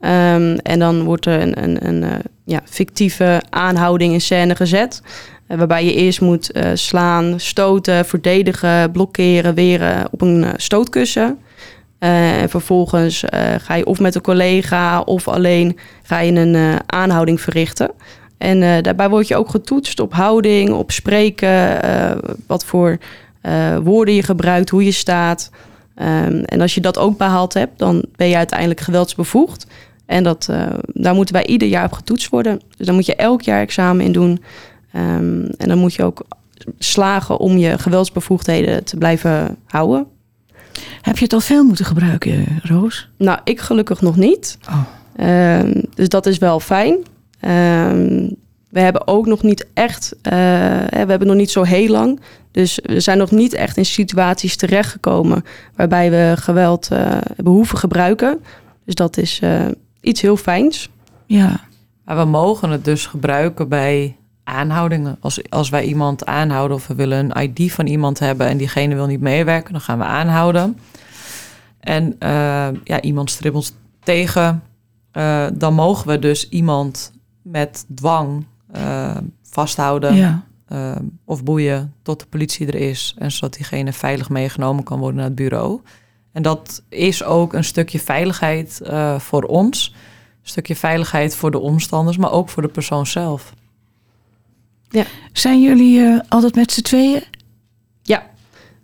Ehm, 0.00 0.56
en 0.62 0.78
dan 0.78 1.02
wordt 1.02 1.26
er 1.26 1.40
een, 1.40 1.62
een, 1.62 1.86
een 1.88 2.02
eh, 2.02 2.10
ja, 2.44 2.60
fictieve 2.64 3.42
aanhouding 3.50 4.12
in 4.12 4.20
scène 4.20 4.56
gezet. 4.56 5.02
Waarbij 5.46 5.84
je 5.84 5.94
eerst 5.94 6.20
moet 6.20 6.50
slaan, 6.74 7.40
stoten, 7.40 8.04
verdedigen, 8.04 8.90
blokkeren, 8.90 9.54
weren 9.54 10.06
op 10.10 10.20
een 10.20 10.44
stootkussen. 10.56 11.38
En 11.98 12.48
vervolgens 12.48 13.24
ga 13.58 13.74
je 13.74 13.86
of 13.86 14.00
met 14.00 14.14
een 14.14 14.20
collega 14.20 15.00
of 15.00 15.28
alleen 15.28 15.78
ga 16.02 16.18
je 16.18 16.32
een 16.32 16.80
aanhouding 16.86 17.40
verrichten. 17.40 17.90
En 18.42 18.62
eh, 18.62 18.82
daarbij 18.82 19.08
word 19.08 19.28
je 19.28 19.36
ook 19.36 19.48
getoetst 19.48 20.00
op 20.00 20.12
houding, 20.12 20.70
op 20.70 20.90
spreken, 20.90 21.82
eh, 21.82 22.18
wat 22.46 22.64
voor 22.64 22.98
eh, 23.40 23.76
woorden 23.76 24.14
je 24.14 24.22
gebruikt, 24.22 24.70
hoe 24.70 24.84
je 24.84 24.92
staat. 24.92 25.50
Ehm, 25.94 26.42
en 26.44 26.60
als 26.60 26.74
je 26.74 26.80
dat 26.80 26.98
ook 26.98 27.18
behaald 27.18 27.54
hebt, 27.54 27.78
dan 27.78 28.04
ben 28.16 28.28
je 28.28 28.36
uiteindelijk 28.36 28.80
geweldsbevoegd. 28.80 29.66
En 30.06 30.22
dat, 30.22 30.48
daar 30.86 31.14
moeten 31.14 31.34
wij 31.34 31.46
ieder 31.46 31.68
jaar 31.68 31.84
op 31.84 31.92
getoetst 31.92 32.28
worden. 32.28 32.60
Dus 32.76 32.86
dan 32.86 32.94
moet 32.94 33.06
je 33.06 33.16
elk 33.16 33.42
jaar 33.42 33.60
examen 33.60 34.04
in 34.04 34.12
doen. 34.12 34.42
Ehm, 34.92 35.44
en 35.56 35.68
dan 35.68 35.78
moet 35.78 35.94
je 35.94 36.02
ook 36.02 36.24
slagen 36.78 37.38
om 37.38 37.56
je 37.56 37.78
geweldsbevoegdheden 37.78 38.84
te 38.84 38.96
blijven 38.96 39.56
houden. 39.64 40.06
Heb 41.00 41.16
je 41.16 41.24
het 41.24 41.32
al 41.32 41.40
veel 41.40 41.64
moeten 41.64 41.84
gebruiken, 41.84 42.60
Roos? 42.62 43.08
Nou, 43.16 43.38
ik 43.44 43.60
gelukkig 43.60 44.00
nog 44.00 44.16
niet. 44.16 44.58
Oh. 44.68 44.82
Ehm, 45.16 45.82
dus 45.94 46.08
dat 46.08 46.26
is 46.26 46.38
wel 46.38 46.60
fijn. 46.60 46.96
Ehm, 47.42 48.28
we 48.70 48.80
hebben 48.80 49.06
ook 49.06 49.26
nog 49.26 49.42
niet 49.42 49.66
echt, 49.74 50.14
eh, 50.22 50.32
hè, 50.86 51.04
we 51.04 51.10
hebben 51.10 51.26
nog 51.26 51.36
niet 51.36 51.50
zo 51.50 51.62
heel 51.62 51.88
lang. 51.88 52.20
Dus 52.50 52.80
we 52.82 53.00
zijn 53.00 53.18
nog 53.18 53.30
niet 53.30 53.52
echt 53.52 53.76
in 53.76 53.84
situaties 53.84 54.56
terechtgekomen 54.56 55.44
waarbij 55.76 56.10
we 56.10 56.34
geweld 56.38 56.88
eh 56.90 56.98
hebben 57.34 57.52
hoeven 57.52 57.78
gebruiken. 57.78 58.40
Dus 58.84 58.94
dat 58.94 59.16
is 59.16 59.38
eh, 59.42 59.60
iets 60.00 60.20
heel 60.20 60.36
fijns. 60.36 60.90
Ja. 61.26 61.60
Maar 62.04 62.16
we 62.16 62.24
mogen 62.24 62.70
het 62.70 62.84
dus 62.84 63.06
gebruiken 63.06 63.68
bij 63.68 64.16
aanhoudingen. 64.44 65.16
Als, 65.20 65.50
als 65.50 65.68
wij 65.68 65.84
iemand 65.84 66.26
aanhouden 66.26 66.76
of 66.76 66.86
we 66.86 66.94
willen 66.94 67.30
een 67.30 67.42
ID 67.42 67.72
van 67.72 67.86
iemand 67.86 68.18
hebben 68.18 68.46
en 68.46 68.56
diegene 68.56 68.94
wil 68.94 69.06
niet 69.06 69.20
meewerken, 69.20 69.72
dan 69.72 69.80
gaan 69.80 69.98
we 69.98 70.04
aanhouden. 70.04 70.78
En 71.80 72.16
ja, 72.84 73.00
iemand 73.00 73.30
stribbelt 73.30 73.72
tegen, 74.02 74.62
eh, 75.12 75.46
dan 75.54 75.74
mogen 75.74 76.08
we 76.08 76.18
dus 76.18 76.48
iemand 76.48 77.12
met 77.42 77.84
dwang 77.94 78.44
eh, 78.72 79.16
vasthouden 79.42 80.14
ja. 80.14 80.44
eh, 80.66 80.96
of 81.24 81.44
boeien 81.44 81.94
tot 82.02 82.20
de 82.20 82.26
politie 82.26 82.66
er 82.66 82.74
is. 82.74 83.14
En 83.18 83.30
zodat 83.30 83.54
diegene 83.54 83.92
veilig 83.92 84.28
meegenomen 84.28 84.84
kan 84.84 84.98
worden 84.98 85.16
naar 85.16 85.26
het 85.26 85.34
bureau. 85.34 85.80
En 86.32 86.42
dat 86.42 86.82
is 86.88 87.24
ook 87.24 87.52
een 87.52 87.64
stukje 87.64 88.00
veiligheid 88.00 88.80
eh, 88.80 89.18
voor 89.18 89.42
ons. 89.42 89.94
Een 90.42 90.48
stukje 90.48 90.76
veiligheid 90.76 91.36
voor 91.36 91.50
de 91.50 91.58
omstanders, 91.58 92.16
maar 92.16 92.32
ook 92.32 92.48
voor 92.48 92.62
de 92.62 92.68
persoon 92.68 93.06
zelf. 93.06 93.52
Zijn 95.32 95.62
jullie 95.62 96.00
eh, 96.00 96.20
altijd 96.28 96.54
met 96.54 96.72
z'n 96.72 96.82
tweeën? 96.82 97.22
Ja, 98.02 98.26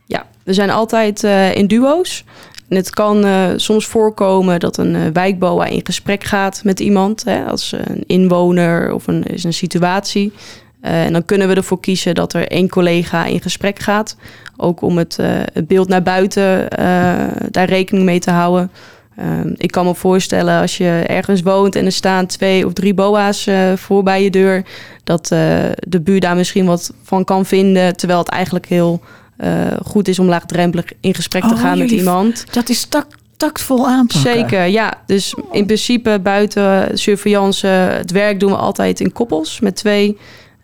ja. 0.06 0.26
we 0.44 0.54
zijn 0.54 0.70
altijd 0.70 1.24
eh, 1.24 1.54
in 1.54 1.66
duo's. 1.66 2.24
En 2.68 2.76
het 2.76 2.90
kan 2.90 3.24
eh, 3.24 3.48
soms 3.57 3.87
voorkomen 3.87 4.61
dat 4.61 4.76
een 4.76 4.94
eh, 4.94 5.02
wijkboa 5.12 5.64
in 5.64 5.81
gesprek 5.85 6.24
gaat 6.24 6.61
met 6.64 6.81
iemand. 6.81 7.24
Hè, 7.24 7.44
als 7.44 7.72
een 7.72 8.04
inwoner 8.07 8.92
of 8.92 9.07
een, 9.07 9.22
is 9.22 9.44
een 9.44 9.52
situatie. 9.52 10.33
Eh, 10.81 11.04
en 11.04 11.12
dan 11.12 11.24
kunnen 11.24 11.48
we 11.48 11.54
ervoor 11.54 11.81
kiezen 11.81 12.14
dat 12.14 12.33
er 12.33 12.48
één 12.48 12.68
collega 12.68 13.24
in 13.24 13.40
gesprek 13.40 13.78
gaat. 13.78 14.16
Ook 14.57 14.81
om 14.81 14.98
het, 14.98 15.18
eh, 15.18 15.26
het 15.52 15.66
beeld 15.66 15.88
naar 15.88 16.02
buiten 16.02 16.70
eh, 16.70 17.26
daar 17.50 17.68
rekening 17.68 18.04
mee 18.04 18.18
te 18.20 18.31
houden. 18.31 18.70
Ehm, 19.18 19.52
ik 19.57 19.70
kan 19.70 19.85
me 19.85 19.94
voorstellen 19.94 20.61
als 20.61 20.76
je 20.76 21.04
ergens 21.07 21.42
woont 21.42 21.76
en 21.76 21.85
er 21.85 21.92
staan 21.92 22.26
twee 22.26 22.66
of 22.66 22.72
drie 22.72 22.94
boa's 22.94 23.46
eh, 23.46 23.72
voor 23.72 24.02
bij 24.02 24.22
je 24.22 24.31
deur. 24.31 24.64
Dat 25.04 25.31
eh, 25.31 25.38
de 25.78 26.00
buur 26.00 26.20
daar 26.20 26.37
misschien 26.37 26.66
wat 26.66 26.92
van 27.02 27.24
kan 27.24 27.46
vinden. 27.46 27.96
Terwijl 27.96 28.18
het 28.18 28.28
eigenlijk 28.28 28.66
heel 28.66 29.00
eh, 29.38 29.66
goed 29.85 30.09
is 30.09 30.18
om 30.18 30.27
laagdrempelig 30.27 30.85
in 31.01 31.14
gesprek 31.14 31.42
te 31.42 31.55
Oh, 31.55 31.61
gaan 31.61 31.79
met 31.79 31.90
iemand. 31.90 32.44
Dat 32.51 32.68
is 32.68 32.85
tak, 32.85 33.07
tactvol 33.37 33.87
aanpakken. 33.88 34.33
Zeker, 34.33 34.64
ja. 34.64 34.92
Dus 35.07 35.35
in 35.53 35.66
principe 35.66 36.20
buiten 36.22 36.98
surveillance, 36.98 37.66
het 37.66 38.11
werk 38.11 38.40
doen 38.40 38.51
we 38.51 38.57
altijd 38.57 39.01
in 39.01 39.12
koppels 39.12 39.61
met 39.61 39.77
twee. 39.77 40.18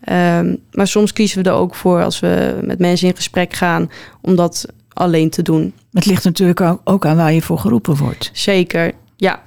Ehm, 0.05 0.55
maar 0.73 0.87
soms 0.87 1.13
kiezen 1.13 1.43
we 1.43 1.49
er 1.49 1.57
ook 1.57 1.75
voor 1.75 2.03
als 2.03 2.21
we 2.21 2.59
met 2.63 2.79
mensen 2.79 3.09
in 3.09 3.17
gesprek 3.17 3.53
gaan 3.53 3.91
om 4.21 4.37
dat 4.37 4.67
alleen 4.93 5.31
te 5.31 5.43
doen. 5.43 5.73
Het 5.93 6.07
ligt 6.07 6.25
natuurlijk 6.25 6.61
ook- 6.85 7.07
aan 7.07 7.17
waar 7.17 7.33
je 7.33 7.43
voor 7.43 7.59
geroepen 7.59 7.97
wordt. 7.97 8.31
Zeker, 8.33 8.93
ja. 9.17 9.43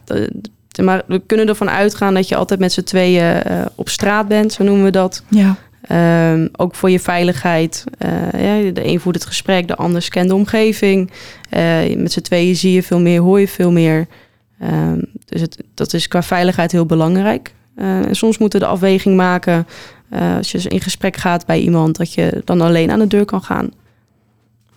Maar 0.84 1.02
we 1.08 1.22
kunnen 1.26 1.48
ervan 1.48 1.70
uitgaan 1.70 2.13
dat 2.13 2.28
je 2.28 2.36
altijd 2.36 2.60
met 2.60 2.74
z'n 2.74 2.84
tweeën 2.84 3.42
eh, 3.44 3.66
op 3.76 3.90
straat 3.90 4.28
bent, 4.28 4.54
zo 4.54 4.63
noemen 4.63 4.84
we 4.84 4.92
dat. 4.92 5.24
Ja. 5.30 5.56
Ehm, 5.88 6.47
ook 6.52 6.76
voor 6.76 6.89
je 6.89 7.00
veiligheid. 7.00 7.84
Eh, 7.97 8.32
ja, 8.32 8.71
de 8.71 8.86
een 8.86 9.00
voert 9.00 9.15
het 9.15 9.26
gesprek, 9.26 9.67
de 9.67 9.76
ander 9.76 10.02
scant 10.02 10.28
de 10.28 10.36
omgeving. 10.36 11.12
Eh, 11.50 11.95
met 11.95 12.12
z'n 12.12 12.21
tweeën 12.21 12.56
zie 12.56 12.71
je 12.71 12.84
veel 12.84 13.00
meer, 13.00 13.21
hoor 13.21 13.39
je 13.39 13.47
veel 13.47 13.71
meer. 13.71 14.08
Ehm, 14.60 15.00
dus 15.26 15.41
het, 15.41 15.63
dat 15.73 15.93
is 15.93 16.08
qua 16.08 16.23
veiligheid 16.23 16.71
heel 16.71 16.86
belangrijk. 16.86 17.54
Eh, 17.76 18.00
soms 18.12 18.38
moeten 18.38 18.60
we 18.60 18.65
de 18.65 18.71
afweging 18.71 19.15
maken, 19.15 19.67
als 20.38 20.52
je 20.52 20.69
in 20.69 20.82
gesprek 20.82 21.17
gaat 21.17 21.45
bij 21.45 21.60
iemand, 21.60 21.97
dat 21.97 22.13
je 22.13 22.41
dan 22.45 22.62
alleen 22.62 22.91
aan 22.91 23.00
de 23.00 23.08
deur 23.08 23.26
kan 23.26 23.41
gaan. 23.41 23.71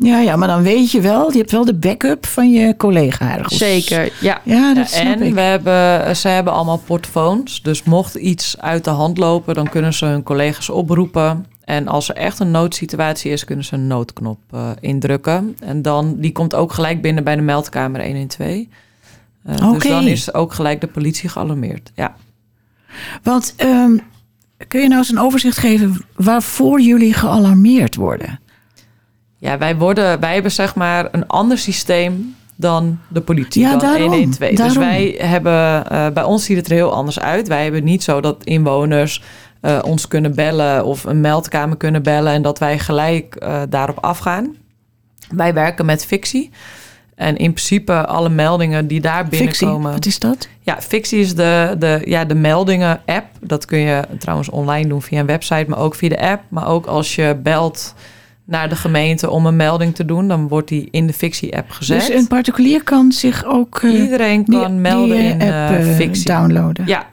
Ja, 0.03 0.21
ja, 0.21 0.37
maar 0.37 0.49
dan 0.49 0.63
weet 0.63 0.91
je 0.91 1.01
wel, 1.01 1.33
je 1.33 1.39
hebt 1.39 1.51
wel 1.51 1.65
de 1.65 1.75
backup 1.75 2.27
van 2.27 2.51
je 2.51 2.77
collega 2.77 3.37
ergens. 3.37 3.59
Zeker, 3.59 4.13
ja. 4.21 4.41
Ja, 4.45 4.75
dat 4.75 4.93
Ja, 4.93 5.01
en 5.01 5.23
ik. 5.23 5.35
we 5.35 5.41
hebben, 5.41 6.17
ze 6.17 6.29
hebben 6.29 6.53
allemaal 6.53 6.79
portofoons. 6.79 7.63
Dus 7.63 7.83
mocht 7.83 8.15
iets 8.15 8.59
uit 8.59 8.85
de 8.85 8.91
hand 8.91 9.19
lopen, 9.19 9.55
dan 9.55 9.69
kunnen 9.69 9.95
ze 9.95 10.05
hun 10.05 10.23
collega's 10.23 10.69
oproepen. 10.69 11.47
En 11.65 11.89
als 11.89 12.09
er 12.09 12.15
echt 12.15 12.39
een 12.39 12.51
noodsituatie 12.51 13.31
is, 13.33 13.45
kunnen 13.45 13.65
ze 13.65 13.75
een 13.75 13.87
noodknop 13.87 14.39
eh, 14.51 14.71
indrukken. 14.81 15.57
En 15.59 15.83
dan, 15.83 16.15
die 16.19 16.33
komt 16.33 16.55
ook 16.55 16.73
gelijk 16.73 17.03
binnen 17.03 17.25
bij 17.25 17.37
de 17.37 17.43
meldkamer 17.43 18.05
112. 18.05 18.49
Eh, 19.45 19.69
Oké. 19.69 19.79
Dus 19.79 19.89
dan 19.89 20.07
is 20.07 20.35
ook 20.35 20.53
gelijk 20.53 20.81
de 20.81 20.87
politie 20.87 21.29
gealarmeerd. 21.29 21.91
Ja. 21.95 22.15
Want 23.23 23.55
ehm, 23.57 23.97
kun 24.69 24.81
je 24.81 24.87
nou 24.89 24.99
eens 24.99 25.11
een 25.11 25.19
overzicht 25.21 25.59
geven 25.59 26.05
waarvoor 26.17 26.81
jullie 26.81 27.15
gealarmeerd 27.15 27.95
worden? 27.95 28.41
Ja, 29.41 29.59
wij, 29.59 29.77
worden, 29.77 30.21
wij 30.21 30.35
hebben 30.35 30.53
zeg 30.53 30.75
maar 30.75 31.09
een 31.13 31.27
ander 31.27 31.59
systeem 31.59 32.35
dan 32.57 32.99
de 33.09 33.21
politie, 33.21 33.63
Ja, 33.63 33.71
dan 33.71 33.79
daarom, 33.79 34.09
112. 34.09 34.51
Dus 34.51 34.59
daarom. 34.59 34.79
wij 34.79 35.15
hebben, 35.19 35.91
eh, 35.91 36.09
bij 36.09 36.23
ons 36.23 36.45
ziet 36.45 36.57
het 36.57 36.67
er 36.67 36.73
heel 36.73 36.93
anders 36.93 37.21
uit. 37.21 37.49
Wij 37.49 37.63
hebben 37.63 37.85
niet 37.85 38.03
zo 38.03 38.21
dat 38.21 38.45
inwoners 38.45 39.23
eh, 39.61 39.79
ons 39.83 40.09
kunnen 40.09 40.35
bellen 40.35 40.85
of 40.85 41.05
een 41.05 41.21
meldkamer 41.21 41.77
kunnen 41.77 42.03
bellen 42.03 42.33
en 42.33 42.43
dat 42.43 42.59
wij 42.59 42.79
gelijk 42.79 43.35
eh, 43.35 43.63
daarop 43.69 43.99
afgaan. 43.99 44.57
Wij 45.31 45.55
werken 45.55 45.87
met 45.87 46.07
fictie. 46.07 46.51
En 47.15 47.37
in 47.37 47.53
principe 47.53 48.07
alle 48.07 48.29
meldingen 48.29 48.87
die 48.87 49.01
daar 49.01 49.27
Fictie, 49.27 49.39
binnenkomen. 49.39 49.93
wat 49.93 50.07
is 50.07 50.19
dat? 50.19 50.49
Ja, 50.61 50.81
fictie 50.81 51.21
is 51.21 51.35
de, 51.35 51.77
de, 51.79 52.03
ja, 52.05 52.25
de 52.25 52.35
meldingen-app. 52.35 53.27
Dat 53.41 53.65
kun 53.65 53.79
je 53.79 54.05
trouwens 54.19 54.49
online 54.51 54.89
doen 54.89 55.03
via 55.03 55.21
een 55.21 55.27
website, 55.27 55.65
maar 55.69 55.79
ook 55.79 55.95
via 55.95 56.09
de 56.09 56.21
app. 56.21 56.43
Maar 56.49 56.67
ook 56.67 56.87
als 56.87 57.15
je 57.15 57.37
belt 57.43 57.95
naar 58.51 58.69
de 58.69 58.77
gemeente 58.77 59.31
om 59.31 59.47
een 59.47 59.57
melding 59.57 59.95
te 59.95 60.05
doen, 60.05 60.29
dan 60.29 60.49
wordt 60.49 60.69
die 60.69 60.89
in 60.91 61.07
de 61.07 61.13
fictie-app 61.13 61.71
gezet. 61.71 62.07
Dus 62.07 62.09
een 62.17 62.27
particulier 62.27 62.83
kan 62.85 63.13
zich 63.13 63.45
ook 63.45 63.79
eh, 63.83 64.01
Iedereen 64.03 64.45
die- 64.45 64.61
kan 64.61 64.81
melden 64.81 65.17
die, 65.17 65.19
eh, 65.19 65.31
in 65.31 65.41
app 65.53 65.79
eh, 65.79 65.95
fictie. 65.97 66.25
downloaden. 66.25 66.87
Ja, 66.87 67.07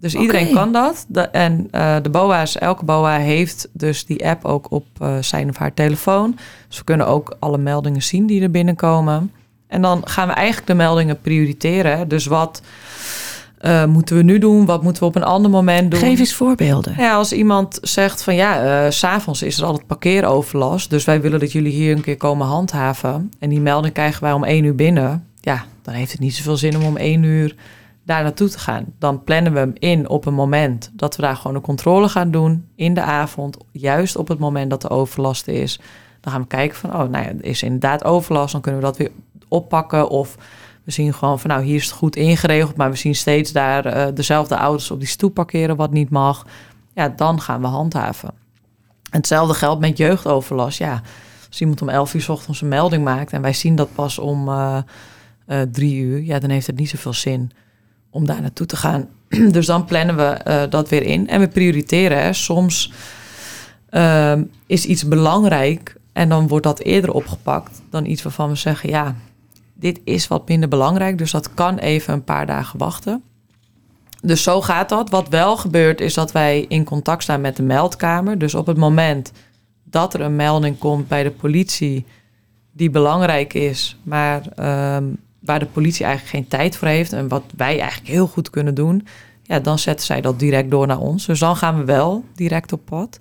dus 0.00 0.14
iedereen 0.14 0.52
kan 0.54 0.72
dat. 0.72 1.04
De, 1.08 1.20
en 1.20 1.68
de 2.02 2.10
BOA's, 2.10 2.58
elke 2.58 2.84
BOA 2.84 3.16
heeft 3.18 3.68
dus 3.72 4.06
die 4.06 4.26
app 4.28 4.44
ook 4.44 4.70
op 4.70 4.86
zijn 5.20 5.48
of 5.48 5.56
haar 5.56 5.74
telefoon. 5.74 6.36
Dus 6.68 6.78
we 6.78 6.84
kunnen 6.84 7.06
ook 7.06 7.36
alle 7.38 7.58
meldingen 7.58 8.02
zien 8.02 8.26
die 8.26 8.42
er 8.42 8.50
binnenkomen. 8.50 9.32
En 9.68 9.82
dan 9.82 10.00
gaan 10.04 10.28
we 10.28 10.34
eigenlijk 10.34 10.66
de 10.66 10.74
meldingen 10.74 11.20
prioriteren. 11.20 12.08
Dus 12.08 12.26
wat 12.26 12.62
eh, 13.62 13.84
moeten 13.84 14.16
we 14.16 14.22
nu 14.22 14.38
doen? 14.38 14.64
Wat 14.64 14.82
moeten 14.82 15.02
we 15.02 15.08
op 15.08 15.14
een 15.14 15.24
ander 15.24 15.50
moment 15.50 15.90
doen? 15.90 16.00
Geef 16.00 16.18
eens 16.18 16.34
voorbeelden. 16.34 16.94
Ja, 16.96 17.14
als 17.14 17.32
iemand 17.32 17.78
zegt 17.82 18.22
van 18.22 18.34
ja, 18.34 18.84
eh, 18.84 18.90
s 18.90 18.98
s'avonds 18.98 19.42
is 19.42 19.58
er 19.58 19.64
altijd 19.64 19.86
parkeeroverlast. 19.86 20.90
Dus 20.90 21.04
wij 21.04 21.20
willen 21.20 21.40
dat 21.40 21.52
jullie 21.52 21.72
hier 21.72 21.96
een 21.96 22.02
keer 22.02 22.16
komen 22.16 22.46
handhaven. 22.46 23.30
En 23.38 23.48
die 23.48 23.60
melding 23.60 23.94
krijgen 23.94 24.22
wij 24.22 24.32
om 24.32 24.44
één 24.44 24.64
uur 24.64 24.74
binnen. 24.74 25.26
Ja, 25.40 25.64
dan 25.82 25.94
heeft 25.94 26.12
het 26.12 26.20
niet 26.20 26.34
zoveel 26.34 26.56
zin 26.56 26.76
om 26.76 26.82
om 26.82 26.96
één 26.96 27.22
uur 27.22 27.54
daar 28.04 28.22
naartoe 28.22 28.48
te 28.48 28.58
gaan. 28.58 28.84
Dan 28.98 29.24
plannen 29.24 29.52
we 29.52 29.58
hem 29.58 29.72
in 29.78 30.08
op 30.08 30.26
een 30.26 30.34
moment 30.34 30.90
dat 30.94 31.16
we 31.16 31.22
daar 31.22 31.36
gewoon 31.36 31.56
een 31.56 31.62
controle 31.62 32.08
gaan 32.08 32.30
doen. 32.30 32.66
In 32.74 32.94
de 32.94 33.02
avond, 33.02 33.56
juist 33.70 34.16
op 34.16 34.28
het 34.28 34.38
moment 34.38 34.70
dat 34.70 34.84
er 34.84 34.90
overlast 34.90 35.48
is. 35.48 35.80
Dan 36.20 36.32
gaan 36.32 36.42
we 36.42 36.46
kijken 36.46 36.76
van, 36.76 36.90
oh, 36.90 36.98
nou 36.98 37.24
ja, 37.24 37.28
er 37.28 37.44
is 37.44 37.62
inderdaad 37.62 38.04
overlast. 38.04 38.52
Dan 38.52 38.60
kunnen 38.60 38.80
we 38.80 38.86
dat 38.86 38.96
weer 38.96 39.10
oppakken. 39.48 40.08
Of 40.08 40.36
we 40.84 40.90
zien 40.90 41.14
gewoon 41.14 41.40
van, 41.40 41.50
nou, 41.50 41.62
hier 41.62 41.74
is 41.74 41.84
het 41.84 41.92
goed 41.92 42.16
ingeregeld. 42.16 42.76
Maar 42.76 42.90
we 42.90 42.96
zien 42.96 43.14
steeds 43.14 43.52
daar 43.52 43.86
eh, 43.86 44.14
dezelfde 44.14 44.54
auto's 44.54 44.90
op 44.90 44.98
die 44.98 45.08
stoep 45.08 45.34
parkeren 45.34 45.76
wat 45.76 45.92
niet 45.92 46.10
mag. 46.10 46.46
Ja, 46.94 47.08
dan 47.08 47.40
gaan 47.40 47.60
we 47.60 47.66
handhaven. 47.66 48.28
En 49.10 49.18
hetzelfde 49.18 49.54
geldt 49.54 49.80
met 49.80 49.96
jeugdoverlast. 49.96 50.78
Ja, 50.78 51.02
als 51.48 51.60
iemand 51.60 51.82
om 51.82 51.88
11 51.88 52.14
uur 52.14 52.22
's 52.22 52.28
ochtends 52.28 52.60
een 52.60 52.68
melding 52.68 53.04
maakt 53.04 53.32
en 53.32 53.42
wij 53.42 53.52
zien 53.52 53.74
dat 53.76 53.94
pas 53.94 54.18
om 54.18 54.48
eh, 54.48 54.78
eh, 55.46 55.60
drie 55.72 55.96
uur, 55.96 56.22
ja, 56.22 56.38
dan 56.38 56.50
heeft 56.50 56.66
het 56.66 56.76
niet 56.76 56.88
zoveel 56.88 57.12
zin 57.12 57.50
om 58.10 58.26
daar 58.26 58.40
naartoe 58.40 58.66
te 58.66 58.76
gaan. 58.76 59.08
dus 59.56 59.66
dan 59.66 59.84
plannen 59.84 60.16
we 60.16 60.66
dat 60.70 60.88
weer 60.88 61.02
in 61.02 61.28
en 61.28 61.40
we 61.40 61.48
prioriteren. 61.48 62.22
Hè. 62.22 62.32
Soms 62.32 62.92
ehm, 63.88 64.44
is 64.66 64.84
iets 64.84 65.08
belangrijk 65.08 65.96
en 66.12 66.28
dan 66.28 66.48
wordt 66.48 66.64
dat 66.64 66.80
eerder 66.80 67.12
opgepakt 67.12 67.82
dan 67.90 68.04
iets 68.04 68.22
waarvan 68.22 68.48
we 68.48 68.54
zeggen, 68.54 68.88
ja, 68.88 69.16
dit 69.82 70.00
is 70.04 70.28
wat 70.28 70.48
minder 70.48 70.68
belangrijk, 70.68 71.18
dus 71.18 71.30
dat 71.30 71.54
kan 71.54 71.78
even 71.78 72.12
een 72.12 72.24
paar 72.24 72.46
dagen 72.46 72.78
wachten. 72.78 73.22
Dus 74.20 74.42
zo 74.42 74.60
gaat 74.60 74.88
dat. 74.88 75.10
Wat 75.10 75.28
wel 75.28 75.56
gebeurt 75.56 76.00
is 76.00 76.14
dat 76.14 76.32
wij 76.32 76.64
in 76.68 76.84
contact 76.84 77.22
staan 77.22 77.40
met 77.40 77.56
de 77.56 77.62
meldkamer. 77.62 78.38
Dus 78.38 78.54
op 78.54 78.66
het 78.66 78.76
moment 78.76 79.32
dat 79.84 80.14
er 80.14 80.20
een 80.20 80.36
melding 80.36 80.78
komt 80.78 81.08
bij 81.08 81.22
de 81.22 81.30
politie 81.30 82.04
die 82.72 82.90
belangrijk 82.90 83.54
is, 83.54 83.96
maar 84.02 84.42
ehm, 84.56 85.04
waar 85.40 85.58
de 85.58 85.66
politie 85.66 86.04
eigenlijk 86.04 86.36
geen 86.36 86.48
tijd 86.48 86.76
voor 86.76 86.88
heeft 86.88 87.12
en 87.12 87.28
wat 87.28 87.42
wij 87.56 87.80
eigenlijk 87.80 88.10
heel 88.10 88.26
goed 88.26 88.50
kunnen 88.50 88.74
doen, 88.74 89.06
ja, 89.42 89.58
dan 89.58 89.78
zetten 89.78 90.06
zij 90.06 90.20
dat 90.20 90.38
direct 90.38 90.70
door 90.70 90.86
naar 90.86 90.98
ons. 90.98 91.26
Dus 91.26 91.38
dan 91.38 91.56
gaan 91.56 91.78
we 91.78 91.84
wel 91.84 92.24
direct 92.34 92.72
op 92.72 92.84
pad. 92.84 93.18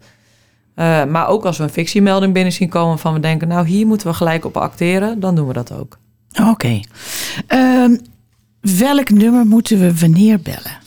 Eh, 0.73 1.05
maar 1.05 1.27
ook 1.27 1.45
als 1.45 1.57
we 1.57 1.63
een 1.63 1.69
fictiemelding 1.69 2.33
binnen 2.33 2.53
zien 2.53 2.69
komen 2.69 2.99
van 2.99 3.13
we 3.13 3.19
denken, 3.19 3.47
nou 3.47 3.67
hier 3.67 3.87
moeten 3.87 4.07
we 4.07 4.13
gelijk 4.13 4.45
op 4.45 4.57
acteren, 4.57 5.19
dan 5.19 5.35
doen 5.35 5.47
we 5.47 5.53
dat 5.53 5.71
ook. 5.71 5.99
Oké. 6.49 6.79
Ehm, 7.47 7.95
welk 8.61 9.09
nummer 9.09 9.45
moeten 9.45 9.79
we 9.79 9.95
wanneer 9.95 10.39
bellen? 10.39 10.79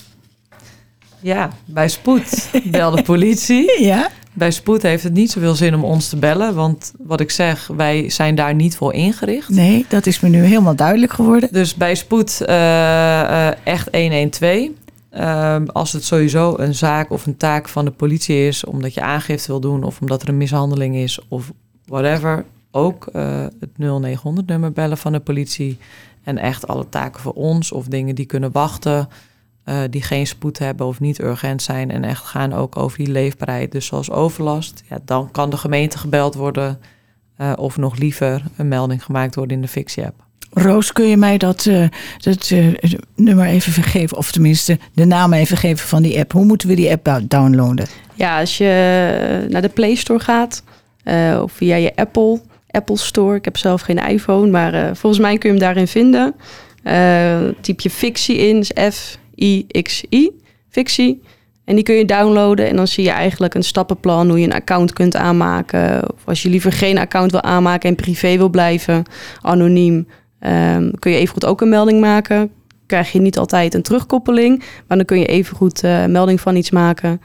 Ja, 1.21 1.51
bij 1.65 1.89
spoed 1.89 2.51
bel 2.65 2.91
de 2.91 3.03
politie. 3.03 3.73
Ja. 3.85 4.09
Bij 4.37 4.51
spoed 4.51 4.83
heeft 4.83 5.03
het 5.03 5.13
niet 5.13 5.31
zoveel 5.31 5.55
zin 5.55 5.75
om 5.75 5.85
ons 5.85 6.09
te 6.09 6.17
bellen, 6.17 6.55
want 6.55 6.93
wat 6.99 7.21
ik 7.21 7.31
zeg, 7.31 7.67
wij 7.67 8.11
zijn 8.11 8.35
daar 8.35 8.55
niet 8.55 8.77
voor 8.77 8.93
ingericht. 8.93 9.49
Nee, 9.49 9.87
dat 9.89 10.07
is 10.07 10.21
me 10.21 10.29
nu 10.29 10.43
helemaal 10.45 10.77
duidelijk 10.77 11.13
geworden. 11.13 11.49
Dus 11.53 11.75
bij 11.75 11.95
spoed 11.95 12.41
eh, 12.41 13.49
eh, 13.49 13.57
echt 13.65 13.89
112. 13.93 14.69
Ehm, 15.11 15.65
als 15.67 15.93
het 15.93 16.05
sowieso 16.05 16.55
een 16.59 16.75
zaak 16.75 17.11
of 17.11 17.27
een 17.27 17.37
taak 17.37 17.69
van 17.69 17.85
de 17.85 17.91
politie 17.91 18.47
is, 18.47 18.65
omdat 18.65 18.95
je 18.95 19.01
aangifte 19.01 19.47
wil 19.47 19.61
doen 19.61 19.83
of 19.83 20.01
omdat 20.01 20.23
er 20.23 20.29
een 20.29 20.37
mishandeling 20.37 20.97
is 20.97 21.19
of 21.29 21.53
whatever, 21.87 22.45
ook 22.75 23.07
eh, 23.07 23.47
het 23.61 23.79
0900 23.79 24.47
nummer 24.47 24.73
bellen 24.73 24.99
van 24.99 25.13
de 25.13 25.21
politie. 25.21 25.79
En 26.23 26.39
echt 26.39 26.67
alle 26.67 26.89
taken 26.89 27.21
voor 27.21 27.33
ons 27.33 27.73
of 27.73 27.87
dingen 27.87 28.15
die 28.15 28.27
kunnen 28.27 28.53
wachten, 28.53 29.09
eh, 29.65 29.79
die 29.91 30.03
geen 30.03 30.27
spoed 30.27 30.59
hebben 30.59 30.87
of 30.87 31.01
niet 31.01 31.21
urgent 31.21 31.63
zijn 31.63 31.91
en 31.91 32.05
echt 32.05 32.25
gaan 32.25 32.53
ook 32.53 32.77
over 32.77 32.99
die 32.99 33.11
leefbaarheid. 33.11 33.73
Dus 33.73 33.87
zoals 33.87 34.11
overlast, 34.11 34.83
ja, 34.89 34.99
dan 35.05 35.31
kan 35.31 35.51
de 35.51 35.57
gemeente 35.57 35.99
gebeld 35.99 36.35
worden 36.35 36.81
eh, 37.37 37.53
of 37.57 37.77
nog 37.77 37.97
liever 37.97 38.43
een 38.57 38.69
melding 38.69 39.05
gemaakt 39.05 39.35
worden 39.35 39.57
in 39.57 39.63
de 39.63 39.69
fictie-app. 39.69 40.25
Roos, 40.55 40.93
kun 40.93 41.07
je 41.07 41.17
mij 41.17 41.39
dat, 41.39 41.67
eh, 41.67 41.87
dat 42.19 42.51
eh, 42.51 42.67
nummer 43.17 43.47
even 43.47 43.73
vergeven? 43.73 44.17
Of 44.17 44.33
tenminste, 44.33 44.79
de 44.93 45.05
naam 45.05 45.33
even 45.33 45.57
geven 45.57 45.89
van 45.89 46.03
die 46.03 46.19
app. 46.19 46.33
Hoe 46.33 46.45
moeten 46.45 46.69
we 46.69 46.75
die 46.75 46.91
app 46.91 47.21
downloaden? 47.29 47.87
Ja, 48.15 48.41
als 48.41 48.59
je 48.59 49.47
naar 49.51 49.63
de 49.63 49.69
Play 49.69 49.95
Store 49.95 50.19
gaat 50.19 50.63
eh, 51.03 51.41
of 51.43 51.53
via 51.53 51.77
je 51.77 51.97
Apple, 51.97 52.41
Apple 52.75 52.99
Store. 52.99 53.37
Ik 53.37 53.45
heb 53.45 53.57
zelf 53.57 53.81
geen 53.81 53.99
iPhone, 53.99 54.51
maar 54.51 54.75
eh, 54.75 54.91
volgens 54.93 55.23
mij 55.23 55.39
kun 55.39 55.53
je 55.53 55.57
hem 55.57 55.65
daarin 55.65 55.89
vinden. 55.89 56.35
Eh, 56.83 57.39
typ 57.61 57.81
je 57.81 57.91
fictie 57.91 58.37
in, 58.37 58.59
dus 58.59 58.71
F-I-X-I, 58.91 60.31
fictie. 60.69 61.23
En 61.65 61.75
die 61.75 61.85
kun 61.85 61.95
je 61.95 62.05
downloaden 62.05 62.69
en 62.69 62.77
dan 62.77 62.87
zie 62.87 63.05
je 63.05 63.11
eigenlijk 63.11 63.55
een 63.55 63.63
stappenplan 63.63 64.29
hoe 64.29 64.39
je 64.39 64.47
een 64.47 64.53
account 64.53 64.93
kunt 64.93 65.17
aanmaken. 65.17 66.13
Of 66.15 66.21
als 66.25 66.43
je 66.43 66.49
liever 66.49 66.73
geen 66.73 66.99
account 66.99 67.31
wil 67.31 67.43
aanmaken 67.43 67.89
en 67.89 67.95
privé 67.95 68.37
wil 68.37 68.49
blijven, 68.49 69.03
anoniem, 69.41 70.09
ehm, 70.41 70.91
kun 70.99 71.11
je 71.11 71.19
evengoed 71.19 71.47
ook 71.47 71.61
een 71.61 71.69
melding 71.69 72.01
maken. 72.01 72.51
Krijg 72.87 73.13
je 73.13 73.21
niet 73.21 73.39
altijd 73.39 73.75
een 73.75 73.83
terugkoppeling, 73.83 74.59
maar 74.59 74.97
dan 74.97 75.07
kun 75.07 75.19
je 75.19 75.27
evengoed 75.27 75.83
eh 75.83 76.05
melding 76.05 76.41
van 76.41 76.57
iets 76.57 76.71
maken. 76.71 77.21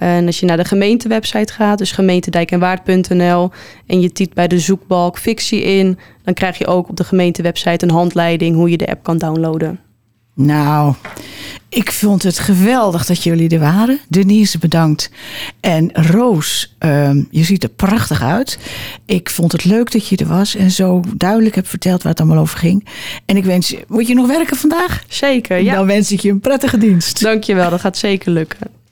En 0.00 0.26
als 0.26 0.40
je 0.40 0.46
naar 0.46 0.56
de 0.56 0.64
gemeentewebsite 0.64 1.52
gaat, 1.52 1.78
dus 1.78 1.92
gemeentedijkenwaard.nl, 1.92 3.50
en 3.86 4.00
je 4.00 4.12
typt 4.12 4.34
bij 4.34 4.48
de 4.48 4.58
zoekbalk 4.58 5.18
fictie 5.18 5.62
in, 5.62 5.98
dan 6.24 6.34
krijg 6.34 6.58
je 6.58 6.66
ook 6.66 6.88
op 6.88 6.96
de 6.96 7.04
gemeentewebsite 7.04 7.84
een 7.84 7.90
handleiding 7.90 8.56
hoe 8.56 8.70
je 8.70 8.76
de 8.76 8.88
app 8.88 9.02
kan 9.02 9.18
downloaden. 9.18 9.80
Nou, 10.34 10.94
ik 11.68 11.92
vond 11.92 12.22
het 12.22 12.38
geweldig 12.38 13.06
dat 13.06 13.22
jullie 13.22 13.48
er 13.48 13.58
waren. 13.58 13.98
Denise, 14.08 14.58
bedankt. 14.58 15.10
En 15.60 15.90
Roos, 15.92 16.76
ehm, 16.78 17.22
je 17.30 17.44
ziet 17.44 17.62
er 17.62 17.68
prachtig 17.68 18.22
uit. 18.22 18.58
Ik 19.06 19.30
vond 19.30 19.52
het 19.52 19.64
leuk 19.64 19.92
dat 19.92 20.08
je 20.08 20.16
er 20.16 20.26
was 20.26 20.56
en 20.56 20.70
zo 20.70 21.02
duidelijk 21.16 21.54
hebt 21.54 21.68
verteld 21.68 22.02
waar 22.02 22.12
het 22.12 22.20
allemaal 22.20 22.42
over 22.42 22.58
ging. 22.58 22.86
En 23.24 23.36
ik 23.36 23.44
wens 23.44 23.68
je, 23.68 23.84
moet 23.88 24.06
je 24.06 24.14
nog 24.14 24.26
werken 24.26 24.56
vandaag? 24.56 25.04
Zeker, 25.08 25.58
ja. 25.58 25.74
Dan 25.74 25.86
wens 25.86 26.12
ik 26.12 26.20
je 26.20 26.30
een 26.30 26.40
prettige 26.40 26.78
dienst. 26.78 27.22
Dankjewel, 27.22 27.70
dat 27.70 27.80
gaat 27.80 27.98
zeker 27.98 28.30
lukken. 28.30 28.79